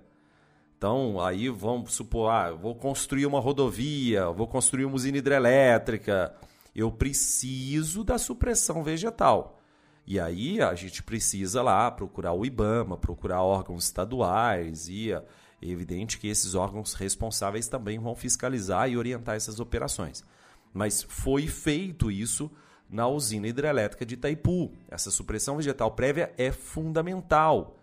então 0.77 1.21
aí 1.21 1.49
vamos 1.49 1.93
supor, 1.93 2.31
ah, 2.31 2.53
vou 2.53 2.75
construir 2.75 3.27
uma 3.27 3.41
rodovia, 3.41 4.31
vou 4.31 4.47
construir 4.47 4.85
uma 4.85 4.95
usina 4.95 5.19
hidrelétrica, 5.19 6.35
eu 6.75 6.91
preciso 6.93 8.05
da 8.05 8.19
supressão 8.19 8.83
vegetal. 8.83 9.60
E 10.07 10.19
aí 10.19 10.61
a 10.61 10.75
gente 10.75 11.03
precisa 11.03 11.63
lá 11.63 11.91
procurar 11.91 12.33
o 12.33 12.45
IBAMA, 12.45 12.97
procurar 12.97 13.43
órgãos 13.43 13.85
estaduais 13.85 14.89
e 14.89 15.13
é 15.13 15.23
evidente 15.63 16.19
que 16.19 16.29
esses 16.29 16.55
órgãos 16.55 16.95
responsáveis 16.95 17.69
também 17.69 17.99
vão 17.99 18.15
fiscalizar 18.15 18.91
e 18.91 18.97
orientar 18.97 19.37
essas 19.37 19.61
operações. 19.61 20.25
Mas 20.73 21.03
foi 21.03 21.47
feito 21.47 22.11
isso 22.11 22.51
na 22.89 23.07
usina 23.07 23.47
hidrelétrica 23.47 24.05
de 24.05 24.15
Itaipu. 24.15 24.73
Essa 24.89 25.11
supressão 25.11 25.57
vegetal 25.57 25.93
prévia 25.93 26.33
é 26.37 26.51
fundamental. 26.51 27.77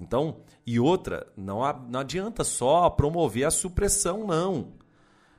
Então, 0.00 0.40
e 0.66 0.78
outra, 0.78 1.26
não, 1.36 1.60
não 1.88 2.00
adianta 2.00 2.44
só 2.44 2.90
promover 2.90 3.44
a 3.44 3.50
supressão, 3.50 4.26
não. 4.26 4.72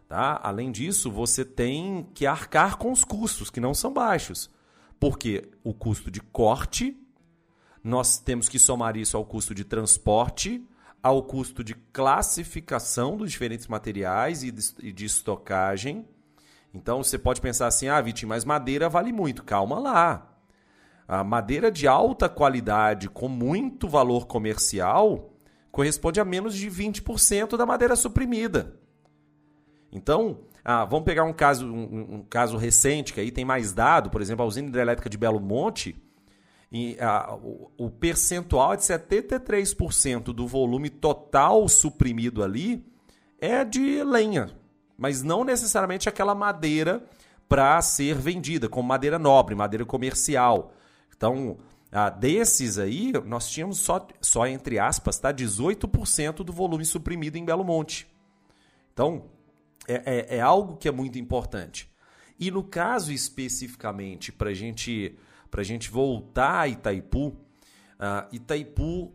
Tá? 0.07 0.39
Além 0.43 0.71
disso, 0.71 1.11
você 1.11 1.43
tem 1.43 2.07
que 2.13 2.25
arcar 2.25 2.77
com 2.77 2.91
os 2.91 3.03
custos, 3.03 3.49
que 3.49 3.59
não 3.59 3.73
são 3.73 3.93
baixos. 3.93 4.49
Porque 5.03 5.51
o 5.65 5.73
custo 5.73 6.09
de 6.09 6.21
corte, 6.21 6.97
nós 7.83 8.19
temos 8.19 8.47
que 8.47 8.57
somar 8.57 8.95
isso 8.95 9.17
ao 9.17 9.25
custo 9.25 9.53
de 9.53 9.65
transporte, 9.65 10.65
ao 11.03 11.21
custo 11.23 11.61
de 11.61 11.75
classificação 11.91 13.17
dos 13.17 13.29
diferentes 13.29 13.67
materiais 13.67 14.43
e 14.43 14.49
de 14.49 15.03
estocagem. 15.03 16.07
Então 16.73 17.03
você 17.03 17.17
pode 17.17 17.41
pensar 17.41 17.67
assim: 17.67 17.89
ah, 17.89 17.99
Vitinho, 17.99 18.29
mas 18.29 18.45
madeira 18.45 18.87
vale 18.87 19.11
muito. 19.11 19.43
Calma 19.43 19.77
lá. 19.77 20.37
a 21.05 21.21
madeira 21.21 21.69
de 21.69 21.85
alta 21.85 22.29
qualidade 22.29 23.09
com 23.09 23.27
muito 23.27 23.89
valor 23.89 24.25
comercial 24.25 25.33
corresponde 25.69 26.21
a 26.21 26.23
menos 26.23 26.55
de 26.55 26.71
20% 26.71 27.57
da 27.57 27.65
madeira 27.65 27.97
suprimida. 27.97 28.79
Então, 29.91 30.45
ah, 30.63 30.85
vamos 30.85 31.05
pegar 31.05 31.23
um 31.23 31.33
caso, 31.33 31.65
um, 31.65 32.15
um, 32.15 32.25
caso 32.29 32.57
recente, 32.57 33.13
que 33.13 33.19
aí 33.19 33.31
tem 33.31 33.43
mais 33.43 33.73
dado, 33.73 34.09
por 34.09 34.21
exemplo, 34.21 34.43
a 34.43 34.47
usina 34.47 34.69
hidrelétrica 34.69 35.09
de 35.09 35.17
Belo 35.17 35.39
Monte, 35.39 35.95
e, 36.71 36.97
ah, 36.99 37.35
o, 37.35 37.69
o, 37.77 37.89
percentual 37.89 38.73
é 38.73 38.77
de 38.77 38.83
73% 38.83 40.33
do 40.33 40.47
volume 40.47 40.89
total 40.89 41.67
suprimido 41.67 42.43
ali 42.43 42.83
é 43.39 43.63
de 43.63 44.03
lenha, 44.03 44.49
mas 44.97 45.21
não 45.21 45.43
necessariamente 45.43 46.07
aquela 46.07 46.33
madeira 46.33 47.03
para 47.47 47.79
ser 47.81 48.15
vendida, 48.15 48.69
como 48.69 48.87
madeira 48.87 49.19
nobre, 49.19 49.53
madeira 49.53 49.85
comercial. 49.85 50.73
Então, 51.15 51.57
ah, 51.91 52.09
desses 52.09 52.79
aí, 52.79 53.13
nós 53.25 53.49
tínhamos 53.49 53.77
só, 53.77 54.07
só 54.19 54.47
entre 54.47 54.79
aspas, 54.79 55.19
tá, 55.19 55.31
18% 55.31 56.37
do 56.37 56.51
volume 56.51 56.85
suprimido 56.85 57.35
em 57.35 57.45
Belo 57.45 57.63
Monte. 57.63 58.07
Então, 58.93 59.25
é, 59.87 60.01
é, 60.05 60.37
é 60.37 60.41
algo 60.41 60.77
que 60.77 60.87
é 60.87 60.91
muito 60.91 61.17
importante. 61.19 61.91
E 62.39 62.49
no 62.49 62.63
caso 62.63 63.11
especificamente, 63.11 64.31
para 64.31 64.53
gente, 64.53 65.17
a 65.51 65.63
gente 65.63 65.89
voltar 65.89 66.61
a 66.61 66.67
Itaipu, 66.67 67.27
uh, 67.27 67.35
Itaipu 68.31 69.13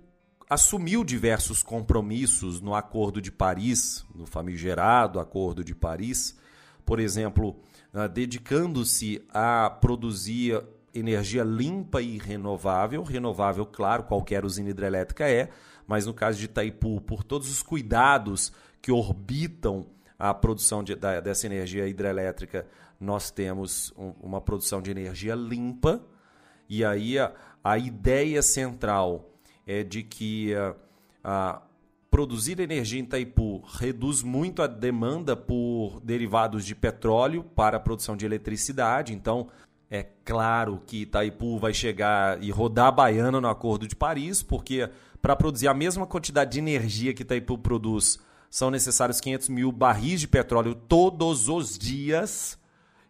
assumiu 0.49 1.05
diversos 1.05 1.63
compromissos 1.63 2.61
no 2.61 2.75
Acordo 2.75 3.21
de 3.21 3.31
Paris, 3.31 4.05
no 4.15 4.25
famigerado 4.25 5.21
Acordo 5.21 5.63
de 5.63 5.75
Paris, 5.75 6.39
por 6.87 7.01
exemplo, 7.01 7.61
uh, 7.93 8.09
dedicando-se 8.09 9.23
a 9.29 9.69
produzir 9.69 10.63
energia 10.95 11.45
limpa 11.45 12.01
e 12.01 12.17
renovável. 12.17 13.03
Renovável, 13.03 13.67
claro, 13.67 14.05
qualquer 14.05 14.45
usina 14.45 14.71
hidrelétrica 14.71 15.29
é, 15.29 15.51
mas 15.87 16.07
no 16.07 16.15
caso 16.15 16.39
de 16.39 16.47
Itaipu, 16.47 17.01
por 17.01 17.25
todos 17.25 17.51
os 17.51 17.63
cuidados 17.63 18.53
que 18.81 18.93
orbitam 18.93 19.87
a 20.19 20.35
produção 20.35 20.83
de, 20.83 20.95
da, 20.95 21.21
dessa 21.21 21.47
energia 21.47 21.87
hidrelétrica, 21.87 22.67
nós 23.01 23.31
temos 23.31 23.93
um, 23.97 24.13
uma 24.21 24.41
produção 24.41 24.83
de 24.83 24.91
energia 24.91 25.35
limpa. 25.35 26.03
E 26.69 26.85
aí 26.85 27.19
a, 27.19 27.33
a 27.63 27.79
ideia 27.79 28.43
central 28.43 29.31
é 29.67 29.85
de 29.85 30.03
que 30.03 30.55
a, 30.55 30.75
a 31.23 31.63
produzir 32.11 32.59
energia 32.59 32.99
em 32.99 33.05
Itaipu 33.05 33.63
reduz 33.79 34.23
muito 34.23 34.63
a 34.63 34.67
demanda 34.67 35.37
por 35.37 36.01
derivados 36.03 36.65
de 36.65 36.75
petróleo 36.75 37.45
para 37.45 37.77
a 37.77 37.81
produção 37.81 38.17
de 38.17 38.27
eletricidade. 38.27 39.13
Então, 39.13 39.49
é 39.91 40.03
claro 40.25 40.83
que 40.87 41.03
Itaipu 41.03 41.59
vai 41.59 41.73
chegar 41.73 42.43
e 42.43 42.51
rodar 42.51 42.89
a 42.89 42.93
baiana 42.93 43.41
no 43.41 43.49
Acordo 43.49 43.87
de 43.87 43.95
Paris, 43.95 44.43
porque 44.43 44.89
para 45.21 45.37
produzir 45.37 45.69
a 45.69 45.75
mesma 45.75 46.07
quantidade 46.07 46.53
de 46.53 46.59
energia 46.59 47.15
que 47.15 47.23
Itaipu 47.23 47.59
produz, 47.59 48.19
são 48.51 48.71
necessários 48.71 49.21
500 49.21 49.49
mil 49.49 49.73
barris 49.73 50.21
de 50.21 50.29
petróleo 50.29 50.75
todos 50.75 51.49
os 51.49 51.79
dias. 51.79 52.59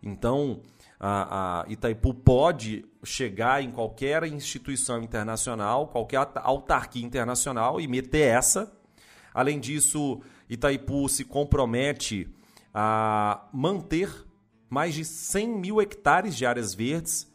Então, 0.02 0.60
a, 0.98 1.62
a 1.62 1.70
Itaipu 1.70 2.12
pode 2.12 2.84
chegar 3.04 3.62
em 3.62 3.70
qualquer 3.70 4.24
instituição 4.24 5.02
internacional, 5.02 5.88
qualquer 5.88 6.18
autarquia 6.36 7.04
internacional 7.04 7.80
e 7.80 7.86
meter 7.86 8.26
essa. 8.26 8.72
Além 9.32 9.60
disso, 9.60 10.20
Itaipu 10.48 11.08
se 11.08 11.24
compromete 11.24 12.28
a 12.74 13.48
manter 13.52 14.10
mais 14.68 14.94
de 14.94 15.04
100 15.04 15.48
mil 15.48 15.80
hectares 15.80 16.36
de 16.36 16.44
áreas 16.44 16.74
verdes. 16.74 17.32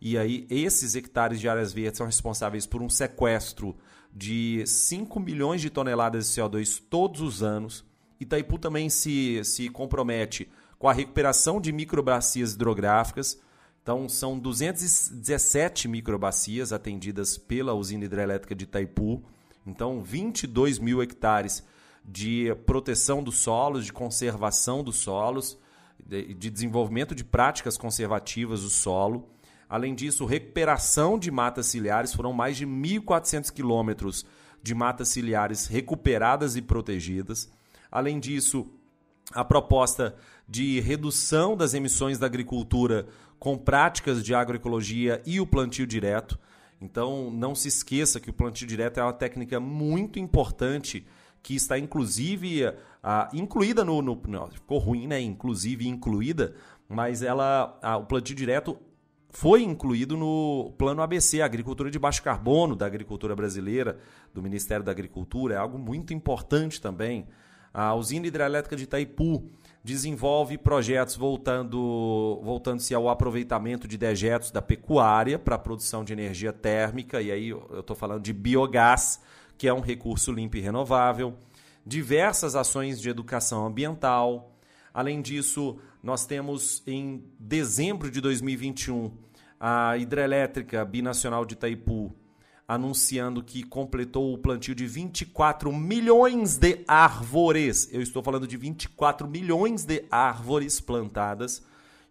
E 0.00 0.18
aí, 0.18 0.46
esses 0.50 0.94
hectares 0.94 1.40
de 1.40 1.48
áreas 1.48 1.72
verdes 1.72 1.98
são 1.98 2.06
responsáveis 2.06 2.66
por 2.66 2.82
um 2.82 2.88
sequestro 2.88 3.76
de 4.16 4.66
5 4.66 5.20
milhões 5.20 5.60
de 5.60 5.68
toneladas 5.68 6.26
de 6.26 6.40
CO2 6.40 6.82
todos 6.88 7.20
os 7.20 7.42
anos. 7.42 7.84
Itaipu 8.18 8.58
também 8.58 8.88
se, 8.88 9.44
se 9.44 9.68
compromete 9.68 10.48
com 10.78 10.88
a 10.88 10.92
recuperação 10.94 11.60
de 11.60 11.70
microbacias 11.70 12.54
hidrográficas. 12.54 13.38
Então, 13.82 14.08
são 14.08 14.38
217 14.38 15.86
microbacias 15.86 16.72
atendidas 16.72 17.36
pela 17.36 17.74
usina 17.74 18.06
hidrelétrica 18.06 18.54
de 18.54 18.64
Itaipu. 18.64 19.22
Então, 19.66 20.02
22 20.02 20.78
mil 20.78 21.02
hectares 21.02 21.62
de 22.02 22.54
proteção 22.64 23.22
dos 23.22 23.36
solos, 23.36 23.84
de 23.84 23.92
conservação 23.92 24.82
dos 24.82 24.96
solos, 24.96 25.58
de, 26.02 26.32
de 26.32 26.48
desenvolvimento 26.48 27.14
de 27.14 27.22
práticas 27.22 27.76
conservativas 27.76 28.62
do 28.62 28.70
solo. 28.70 29.28
Além 29.68 29.94
disso, 29.94 30.24
recuperação 30.24 31.18
de 31.18 31.30
matas 31.30 31.66
ciliares, 31.66 32.14
foram 32.14 32.32
mais 32.32 32.56
de 32.56 32.66
1.400 32.66 33.52
quilômetros 33.52 34.24
de 34.62 34.74
matas 34.74 35.08
ciliares 35.08 35.66
recuperadas 35.66 36.56
e 36.56 36.62
protegidas. 36.62 37.50
Além 37.90 38.20
disso, 38.20 38.66
a 39.32 39.44
proposta 39.44 40.14
de 40.48 40.80
redução 40.80 41.56
das 41.56 41.74
emissões 41.74 42.18
da 42.18 42.26
agricultura 42.26 43.06
com 43.38 43.58
práticas 43.58 44.22
de 44.24 44.34
agroecologia 44.34 45.20
e 45.26 45.40
o 45.40 45.46
plantio 45.46 45.86
direto. 45.86 46.38
Então, 46.80 47.30
não 47.30 47.54
se 47.54 47.68
esqueça 47.68 48.20
que 48.20 48.30
o 48.30 48.32
plantio 48.32 48.66
direto 48.66 49.00
é 49.00 49.02
uma 49.02 49.12
técnica 49.12 49.58
muito 49.58 50.18
importante 50.18 51.06
que 51.42 51.54
está 51.54 51.78
inclusive 51.78 52.62
incluída 53.32 53.84
no, 53.84 54.02
no, 54.02 54.20
no, 54.26 54.50
ficou 54.50 54.78
ruim, 54.78 55.06
né? 55.06 55.20
Inclusive 55.20 55.86
incluída, 55.86 56.54
mas 56.88 57.22
ela 57.22 57.78
o 58.00 58.04
plantio 58.04 58.34
direto 58.34 58.76
foi 59.38 59.62
incluído 59.62 60.16
no 60.16 60.72
plano 60.78 61.02
ABC, 61.02 61.42
agricultura 61.42 61.90
de 61.90 61.98
baixo 61.98 62.22
carbono 62.22 62.74
da 62.74 62.86
agricultura 62.86 63.36
brasileira, 63.36 63.98
do 64.32 64.40
Ministério 64.40 64.82
da 64.82 64.90
Agricultura, 64.90 65.56
é 65.56 65.58
algo 65.58 65.78
muito 65.78 66.14
importante 66.14 66.80
também. 66.80 67.26
A 67.72 67.94
usina 67.94 68.26
hidrelétrica 68.26 68.74
de 68.74 68.84
Itaipu 68.84 69.46
desenvolve 69.84 70.56
projetos 70.56 71.16
voltando 71.16 72.40
voltando-se 72.42 72.94
ao 72.94 73.10
aproveitamento 73.10 73.86
de 73.86 73.98
dejetos 73.98 74.50
da 74.50 74.62
pecuária 74.62 75.38
para 75.38 75.56
a 75.56 75.58
produção 75.58 76.02
de 76.02 76.14
energia 76.14 76.50
térmica, 76.50 77.20
e 77.20 77.30
aí 77.30 77.50
eu 77.50 77.80
estou 77.80 77.94
falando 77.94 78.22
de 78.22 78.32
biogás, 78.32 79.20
que 79.58 79.68
é 79.68 79.74
um 79.74 79.80
recurso 79.80 80.32
limpo 80.32 80.56
e 80.56 80.60
renovável, 80.60 81.34
diversas 81.84 82.56
ações 82.56 82.98
de 82.98 83.10
educação 83.10 83.66
ambiental. 83.66 84.56
Além 84.94 85.20
disso, 85.20 85.76
nós 86.02 86.24
temos 86.24 86.82
em 86.86 87.22
dezembro 87.38 88.10
de 88.10 88.18
2021 88.22 89.25
a 89.58 89.96
hidrelétrica 89.96 90.84
binacional 90.84 91.44
de 91.44 91.54
Itaipu 91.54 92.14
anunciando 92.68 93.42
que 93.42 93.62
completou 93.62 94.32
o 94.32 94.38
plantio 94.38 94.74
de 94.74 94.86
24 94.86 95.72
milhões 95.72 96.56
de 96.56 96.80
árvores. 96.88 97.88
Eu 97.92 98.02
estou 98.02 98.22
falando 98.22 98.46
de 98.46 98.56
24 98.56 99.28
milhões 99.28 99.84
de 99.84 100.04
árvores 100.10 100.80
plantadas. 100.80 101.62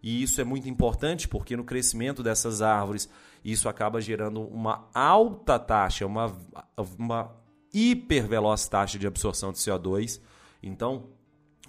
E 0.02 0.22
isso 0.22 0.40
é 0.40 0.44
muito 0.44 0.68
importante 0.68 1.28
porque 1.28 1.56
no 1.56 1.64
crescimento 1.64 2.22
dessas 2.22 2.62
árvores, 2.62 3.08
isso 3.44 3.68
acaba 3.68 4.00
gerando 4.00 4.40
uma 4.40 4.88
alta 4.94 5.58
taxa, 5.58 6.06
uma, 6.06 6.34
uma 6.98 7.32
hiperveloz 7.74 8.66
taxa 8.66 8.98
de 8.98 9.06
absorção 9.06 9.52
de 9.52 9.58
CO2. 9.58 10.20
Então, 10.62 11.08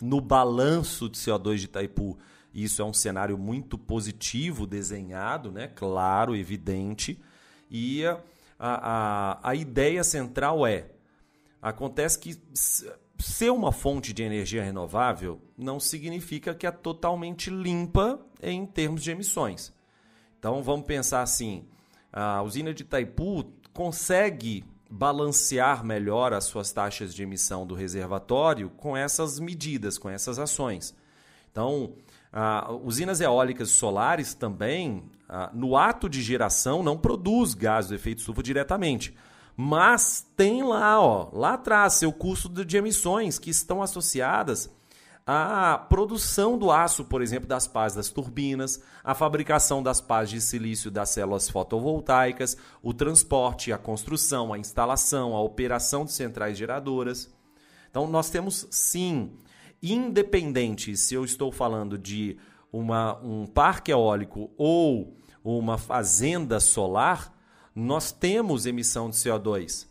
no 0.01 0.21
balanço 0.21 1.09
de 1.09 1.17
CO2 1.17 1.57
de 1.57 1.65
Itaipu, 1.65 2.17
isso 2.53 2.81
é 2.81 2.86
um 2.86 2.93
cenário 2.93 3.38
muito 3.38 3.77
positivo 3.77 4.65
desenhado, 4.65 5.51
né? 5.51 5.67
claro, 5.67 6.36
evidente. 6.36 7.21
E 7.69 8.05
a, 8.05 8.19
a, 8.60 9.49
a 9.49 9.55
ideia 9.55 10.03
central 10.03 10.65
é: 10.65 10.91
acontece 11.62 12.17
que 12.19 12.39
ser 13.19 13.51
uma 13.51 13.71
fonte 13.71 14.13
de 14.13 14.23
energia 14.23 14.63
renovável 14.63 15.41
não 15.57 15.79
significa 15.79 16.53
que 16.53 16.67
é 16.67 16.71
totalmente 16.71 17.49
limpa 17.49 18.19
em 18.41 18.65
termos 18.65 19.03
de 19.03 19.12
emissões. 19.12 19.73
Então 20.39 20.62
vamos 20.63 20.86
pensar 20.86 21.21
assim: 21.21 21.65
a 22.12 22.41
usina 22.41 22.73
de 22.73 22.83
Itaipu 22.83 23.51
consegue 23.73 24.63
balancear 24.89 25.83
melhor 25.83 26.33
as 26.33 26.45
suas 26.45 26.71
taxas 26.71 27.13
de 27.13 27.23
emissão 27.23 27.67
do 27.67 27.75
reservatório 27.75 28.69
com 28.69 28.95
essas 28.95 29.39
medidas, 29.39 29.97
com 29.97 30.10
essas 30.10 30.39
ações. 30.39 30.95
Então, 31.51 31.93
ah, 32.31 32.71
usinas 32.83 33.21
eólicas 33.21 33.69
solares 33.69 34.33
também, 34.33 35.03
ah, 35.27 35.49
no 35.53 35.77
ato 35.77 36.09
de 36.09 36.21
geração, 36.21 36.83
não 36.83 36.97
produz 36.97 37.53
gás 37.53 37.87
do 37.87 37.95
efeito 37.95 38.19
estufa 38.19 38.43
diretamente. 38.43 39.15
Mas 39.55 40.25
tem 40.35 40.63
lá, 40.63 41.01
ó, 41.01 41.29
lá 41.33 41.53
atrás, 41.55 41.93
seu 41.93 42.13
custo 42.13 42.47
de 42.47 42.77
emissões 42.77 43.39
que 43.39 43.49
estão 43.49 43.81
associadas 43.81 44.69
à 45.25 45.77
produção 45.77 46.57
do 46.57 46.71
aço, 46.71 47.03
por 47.03 47.21
exemplo, 47.21 47.49
das 47.49 47.67
pás 47.67 47.95
das 47.95 48.09
turbinas, 48.09 48.81
a 49.03 49.13
fabricação 49.13 49.81
das 49.81 49.99
pás 49.99 50.29
de 50.29 50.39
silício 50.39 50.89
das 50.91 51.09
células 51.09 51.49
fotovoltaicas, 51.49 52.55
o 52.83 52.93
transporte, 52.93 53.73
a 53.73 53.77
construção, 53.77 54.53
a 54.53 54.59
instalação, 54.59 55.35
a 55.35 55.41
operação 55.41 56.05
de 56.05 56.13
centrais 56.13 56.57
geradoras. 56.57 57.29
Então, 57.89 58.07
nós 58.07 58.29
temos 58.29 58.67
sim 58.69 59.31
independente 59.81 60.95
se 60.97 61.13
eu 61.13 61.23
estou 61.23 61.51
falando 61.51 61.97
de 61.97 62.37
uma, 62.71 63.17
um 63.23 63.45
parque 63.45 63.91
eólico 63.91 64.51
ou 64.57 65.15
uma 65.43 65.77
fazenda 65.77 66.59
solar, 66.59 67.33
nós 67.73 68.11
temos 68.11 68.65
emissão 68.65 69.09
de 69.09 69.15
CO2. 69.15 69.87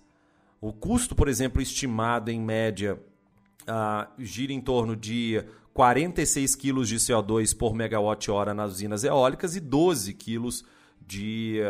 O 0.61 0.73
custo, 0.73 1.15
por 1.15 1.29
exemplo, 1.29 1.63
estimado 1.63 2.31
em 2.31 2.41
média 2.41 3.01
uh, 3.63 4.11
gira 4.19 4.53
em 4.53 4.61
torno 4.61 4.97
de 4.97 5.45
46 5.73 6.55
quilos 6.57 6.89
de 6.89 6.97
CO2 6.97 7.57
por 7.57 7.75
megawatt-hora 7.75 8.55
nas 8.55 8.73
usinas 8.73 9.05
eólicas 9.05 9.55
e 9.57 9.61
12 9.61 10.15
quilos 10.15 10.65
de 11.01 11.61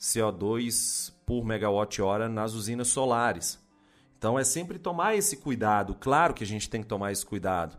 CO2 0.00 1.12
por 1.26 1.44
megawatt-hora 1.44 2.28
nas 2.28 2.54
usinas 2.54 2.88
solares. 2.88 3.58
Então 4.18 4.38
é 4.38 4.44
sempre 4.44 4.78
tomar 4.78 5.16
esse 5.16 5.36
cuidado. 5.36 5.94
Claro 5.94 6.34
que 6.34 6.44
a 6.44 6.46
gente 6.46 6.68
tem 6.68 6.82
que 6.82 6.88
tomar 6.88 7.12
esse 7.12 7.24
cuidado. 7.24 7.76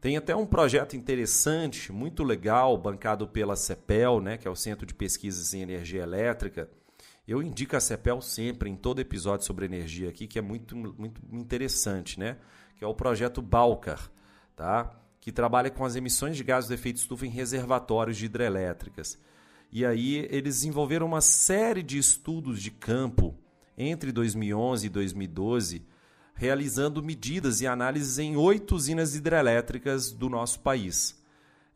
Tem 0.00 0.16
até 0.16 0.34
um 0.34 0.46
projeto 0.46 0.96
interessante, 0.96 1.92
muito 1.92 2.22
legal, 2.22 2.76
bancado 2.78 3.26
pela 3.26 3.56
CEPEL, 3.56 4.20
né, 4.20 4.36
que 4.36 4.46
é 4.46 4.50
o 4.50 4.56
Centro 4.56 4.86
de 4.86 4.94
Pesquisas 4.94 5.52
em 5.54 5.62
Energia 5.62 6.02
Elétrica. 6.02 6.68
Eu 7.26 7.42
indico 7.42 7.76
a 7.76 7.80
CEPEL 7.80 8.20
sempre, 8.20 8.70
em 8.70 8.76
todo 8.76 9.00
episódio 9.00 9.44
sobre 9.44 9.66
energia 9.66 10.08
aqui, 10.08 10.26
que 10.26 10.38
é 10.38 10.42
muito, 10.42 10.76
muito 10.76 11.20
interessante, 11.32 12.18
né? 12.18 12.38
Que 12.76 12.84
é 12.84 12.86
o 12.86 12.94
projeto 12.94 13.42
Balcar, 13.42 14.10
tá? 14.56 14.98
que 15.28 15.32
trabalha 15.32 15.70
com 15.70 15.84
as 15.84 15.94
emissões 15.94 16.38
de 16.38 16.42
gases 16.42 16.68
de 16.68 16.74
efeito 16.74 16.96
estufa 16.96 17.26
em 17.26 17.28
reservatórios 17.28 18.16
de 18.16 18.24
hidrelétricas. 18.24 19.18
E 19.70 19.84
aí 19.84 20.26
eles 20.30 20.56
desenvolveram 20.56 21.06
uma 21.06 21.20
série 21.20 21.82
de 21.82 21.98
estudos 21.98 22.62
de 22.62 22.70
campo 22.70 23.34
entre 23.78 24.12
2011 24.12 24.86
e 24.86 24.90
2012 24.90 25.86
realizando 26.38 27.02
medidas 27.02 27.60
e 27.60 27.66
análises 27.66 28.16
em 28.20 28.36
oito 28.36 28.76
usinas 28.76 29.16
hidrelétricas 29.16 30.12
do 30.12 30.28
nosso 30.28 30.60
país. 30.60 31.20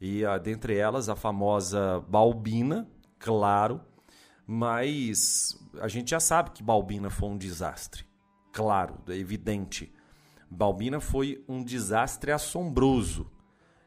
E 0.00 0.24
a, 0.24 0.38
dentre 0.38 0.76
elas 0.76 1.08
a 1.08 1.16
famosa 1.16 2.00
Balbina, 2.08 2.88
claro, 3.18 3.80
mas 4.46 5.58
a 5.80 5.88
gente 5.88 6.12
já 6.12 6.20
sabe 6.20 6.52
que 6.52 6.62
Balbina 6.62 7.10
foi 7.10 7.30
um 7.30 7.36
desastre. 7.36 8.06
Claro, 8.52 9.00
é 9.08 9.16
evidente. 9.16 9.92
Balbina 10.48 11.00
foi 11.00 11.44
um 11.48 11.64
desastre 11.64 12.30
assombroso. 12.30 13.28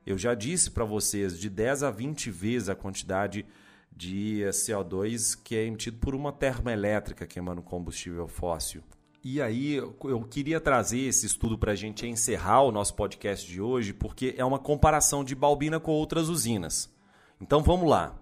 Eu 0.06 0.18
já 0.18 0.34
disse 0.34 0.72
para 0.72 0.84
vocês 0.84 1.40
de 1.40 1.50
10 1.50 1.84
a 1.84 1.92
20 1.92 2.30
vezes 2.32 2.68
a 2.68 2.76
quantidade 2.76 3.44
de 3.44 3.50
CO2 3.98 5.38
que 5.44 5.56
é 5.56 5.66
emitido 5.66 5.98
por 5.98 6.16
uma 6.16 6.32
termoelétrica 6.32 7.26
queimando 7.26 7.62
combustível 7.62 8.28
fóssil. 8.28 8.82
E 9.24 9.42
aí 9.42 9.74
eu 9.74 10.28
queria 10.30 10.60
trazer 10.60 11.00
esse 11.00 11.26
estudo 11.26 11.58
para 11.58 11.72
a 11.72 11.76
gente 11.76 12.06
encerrar 12.06 12.62
o 12.62 12.72
nosso 12.72 12.94
podcast 12.94 13.52
de 13.52 13.60
hoje, 13.60 13.92
porque 13.92 14.36
é 14.38 14.46
uma 14.46 14.60
comparação 14.60 15.24
de 15.24 15.34
Balbina 15.34 15.80
com 15.80 15.92
outras 15.92 16.30
usinas. 16.30 16.94
Então 17.42 17.64
vamos 17.64 17.90
lá. 17.90 18.16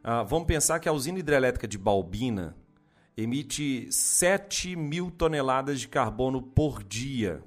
Uh, 0.00 0.26
vamos 0.26 0.48
pensar 0.48 0.80
que 0.80 0.88
a 0.88 0.92
usina 0.92 1.20
hidrelétrica 1.20 1.68
de 1.68 1.78
Balbina 1.78 2.56
emite 3.16 3.86
7 3.90 4.74
mil 4.74 5.10
toneladas 5.10 5.80
de 5.80 5.86
carbono 5.86 6.42
por 6.42 6.82
dia. 6.82 7.42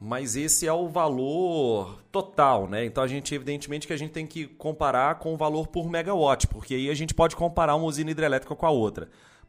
Mas 0.00 0.36
esse 0.36 0.66
é 0.66 0.72
o 0.72 0.88
valor 0.88 2.00
total, 2.12 2.68
né? 2.68 2.84
Então 2.84 3.02
a 3.02 3.08
gente, 3.08 3.34
evidentemente, 3.34 3.86
que 3.86 3.92
a 3.92 3.96
gente 3.96 4.12
tem 4.12 4.26
que 4.26 4.46
comparar 4.46 5.16
com 5.16 5.34
o 5.34 5.36
valor 5.36 5.66
por 5.66 5.90
megawatt, 5.90 6.46
porque 6.46 6.74
aí 6.74 6.88
a 6.88 6.94
gente 6.94 7.12
pode 7.12 7.34
comparar 7.34 7.74
uma 7.74 7.86
usina 7.86 8.10
hidrelétrica 8.10 8.54
com 8.54 8.66
a 8.66 8.70
outra. 8.70 9.08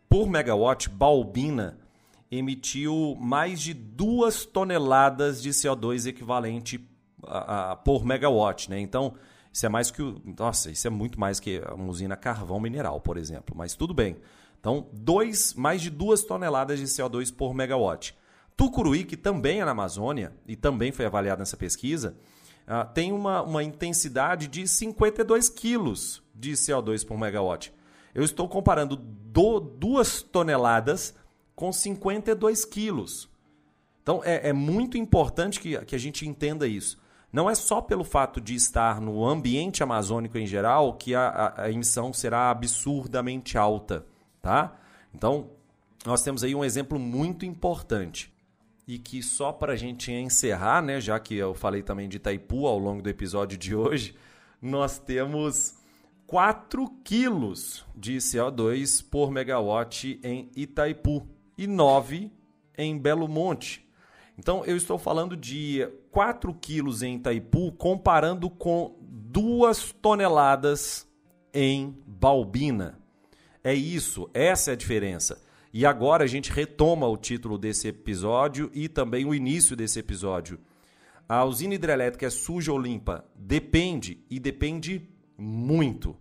Por 0.09 0.27
megawatt, 0.27 0.89
Balbina 0.89 1.77
emitiu 2.31 3.15
mais 3.19 3.61
de 3.61 3.75
duas 3.75 4.43
toneladas 4.43 5.41
de 5.41 5.49
CO2 5.49 6.07
equivalente 6.07 6.83
a, 7.23 7.71
a, 7.71 7.75
por 7.75 8.03
megawatt. 8.03 8.71
Né? 8.71 8.79
Então, 8.79 9.13
isso 9.53 9.65
é 9.65 9.69
mais 9.69 9.91
que. 9.91 10.01
Nossa, 10.37 10.71
isso 10.71 10.87
é 10.87 10.89
muito 10.89 11.19
mais 11.19 11.39
que 11.39 11.61
uma 11.73 11.89
usina 11.89 12.15
carvão 12.15 12.59
mineral, 12.59 12.99
por 12.99 13.17
exemplo. 13.17 13.55
Mas 13.55 13.75
tudo 13.75 13.93
bem. 13.93 14.17
Então, 14.59 14.87
dois, 14.91 15.53
mais 15.53 15.81
de 15.81 15.89
duas 15.89 16.23
toneladas 16.23 16.79
de 16.79 16.85
CO2 16.85 17.33
por 17.33 17.53
megawatt. 17.53 18.15
Tucuruí, 18.59 19.05
que 19.05 19.15
também 19.15 19.61
é 19.61 19.65
na 19.65 19.71
Amazônia 19.71 20.33
e 20.45 20.53
também 20.53 20.91
foi 20.91 21.05
avaliado 21.05 21.39
nessa 21.39 21.55
pesquisa, 21.55 22.17
uh, 22.67 22.93
tem 22.93 23.13
uma, 23.13 23.41
uma 23.41 23.63
intensidade 23.63 24.49
de 24.49 24.67
52 24.67 25.47
quilos 25.47 26.21
de 26.35 26.51
CO2 26.51 27.07
por 27.07 27.17
megawatt. 27.17 27.73
Eu 28.13 28.21
estou 28.21 28.49
comparando 28.49 28.97
do, 28.97 29.61
duas 29.61 30.21
toneladas 30.21 31.15
com 31.55 31.71
52 31.71 32.65
quilos. 32.65 33.29
Então 34.03 34.21
é, 34.25 34.49
é 34.49 34.51
muito 34.51 34.97
importante 34.97 35.57
que, 35.57 35.77
que 35.85 35.95
a 35.95 35.99
gente 35.99 36.27
entenda 36.27 36.67
isso. 36.67 37.01
Não 37.31 37.49
é 37.49 37.55
só 37.55 37.79
pelo 37.79 38.03
fato 38.03 38.41
de 38.41 38.55
estar 38.55 38.99
no 38.99 39.25
ambiente 39.25 39.81
amazônico 39.81 40.37
em 40.37 40.45
geral 40.45 40.95
que 40.95 41.15
a, 41.15 41.29
a, 41.29 41.61
a 41.63 41.71
emissão 41.71 42.11
será 42.11 42.49
absurdamente 42.49 43.57
alta, 43.57 44.05
tá? 44.41 44.77
Então, 45.15 45.51
nós 46.05 46.21
temos 46.23 46.43
aí 46.43 46.53
um 46.53 46.65
exemplo 46.65 46.99
muito 46.99 47.45
importante 47.45 48.37
e 48.89 48.97
que 48.97 49.21
só 49.21 49.51
para 49.51 49.73
a 49.73 49.75
gente 49.75 50.11
encerrar, 50.11 50.81
né, 50.81 50.99
já 50.99 51.19
que 51.19 51.35
eu 51.35 51.53
falei 51.53 51.83
também 51.83 52.09
de 52.09 52.17
Itaipu 52.17 52.65
ao 52.65 52.79
longo 52.79 53.03
do 53.03 53.07
episódio 53.07 53.55
de 53.55 53.75
hoje, 53.75 54.15
nós 54.59 54.97
temos 54.97 55.75
4 56.25 56.89
quilos 57.03 57.85
de 57.95 58.17
CO2 58.17 59.05
por 59.07 59.29
megawatt 59.29 60.19
em 60.23 60.49
Itaipu 60.55 61.27
e 61.55 61.67
9 61.67 62.31
em 62.75 62.97
Belo 62.97 63.27
Monte. 63.27 63.87
Então 64.35 64.65
eu 64.65 64.75
estou 64.75 64.97
falando 64.97 65.37
de 65.37 65.87
4 66.09 66.51
quilos 66.55 67.03
em 67.03 67.17
Itaipu, 67.17 67.71
comparando 67.73 68.49
com 68.49 68.95
2 69.01 69.93
toneladas 70.01 71.07
em 71.53 71.95
Balbina. 72.07 72.97
É 73.63 73.71
isso, 73.71 74.27
essa 74.33 74.71
é 74.71 74.73
a 74.73 74.77
diferença. 74.77 75.39
E 75.71 75.85
agora 75.85 76.23
a 76.23 76.27
gente 76.27 76.51
retoma 76.51 77.07
o 77.07 77.15
título 77.17 77.57
desse 77.57 77.87
episódio 77.87 78.71
e 78.73 78.89
também 78.89 79.25
o 79.25 79.35
início 79.35 79.75
desse 79.75 79.99
episódio. 79.99 80.59
A 81.27 81.45
usina 81.45 81.75
hidrelétrica 81.75 82.25
é 82.25 82.29
suja 82.29 82.71
ou 82.71 82.79
limpa? 82.79 83.23
Depende, 83.35 84.23
e 84.31 84.39
depende 84.39 85.07
muito. 85.37 86.15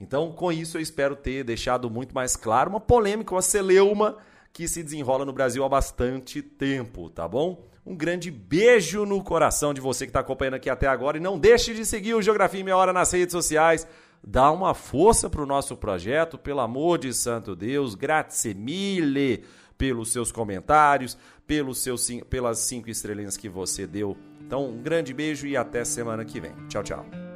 Então, 0.00 0.32
com 0.32 0.52
isso, 0.52 0.76
eu 0.76 0.80
espero 0.80 1.16
ter 1.16 1.42
deixado 1.44 1.90
muito 1.90 2.14
mais 2.14 2.36
claro 2.36 2.70
uma 2.70 2.80
polêmica, 2.80 3.34
uma 3.34 3.42
celeuma 3.42 4.18
que 4.52 4.68
se 4.68 4.82
desenrola 4.82 5.24
no 5.24 5.32
Brasil 5.32 5.64
há 5.64 5.68
bastante 5.68 6.42
tempo, 6.42 7.10
tá 7.10 7.26
bom? 7.26 7.64
Um 7.84 7.96
grande 7.96 8.30
beijo 8.30 9.04
no 9.04 9.22
coração 9.24 9.74
de 9.74 9.80
você 9.80 10.04
que 10.04 10.10
está 10.10 10.20
acompanhando 10.20 10.54
aqui 10.54 10.70
até 10.70 10.86
agora 10.86 11.16
e 11.16 11.20
não 11.20 11.38
deixe 11.38 11.74
de 11.74 11.84
seguir 11.84 12.14
o 12.14 12.22
Geografia 12.22 12.60
em 12.60 12.64
Meia 12.64 12.76
Hora 12.76 12.92
nas 12.92 13.10
redes 13.10 13.32
sociais. 13.32 13.86
Dá 14.24 14.50
uma 14.52 14.72
força 14.72 15.28
para 15.28 15.42
o 15.42 15.46
nosso 15.46 15.76
projeto, 15.76 16.38
pelo 16.38 16.60
amor 16.60 16.98
de 16.98 17.12
santo 17.12 17.56
Deus, 17.56 17.94
grazie 17.94 18.54
mille 18.54 19.44
pelos 19.76 20.12
seus 20.12 20.30
comentários, 20.30 21.18
pelos 21.46 21.78
seus, 21.78 22.08
pelas 22.30 22.58
cinco 22.58 22.88
estrelinhas 22.88 23.36
que 23.36 23.48
você 23.48 23.86
deu. 23.86 24.16
Então, 24.40 24.68
um 24.68 24.80
grande 24.80 25.12
beijo 25.12 25.46
e 25.46 25.56
até 25.56 25.84
semana 25.84 26.24
que 26.24 26.38
vem. 26.38 26.52
Tchau, 26.68 26.84
tchau. 26.84 27.31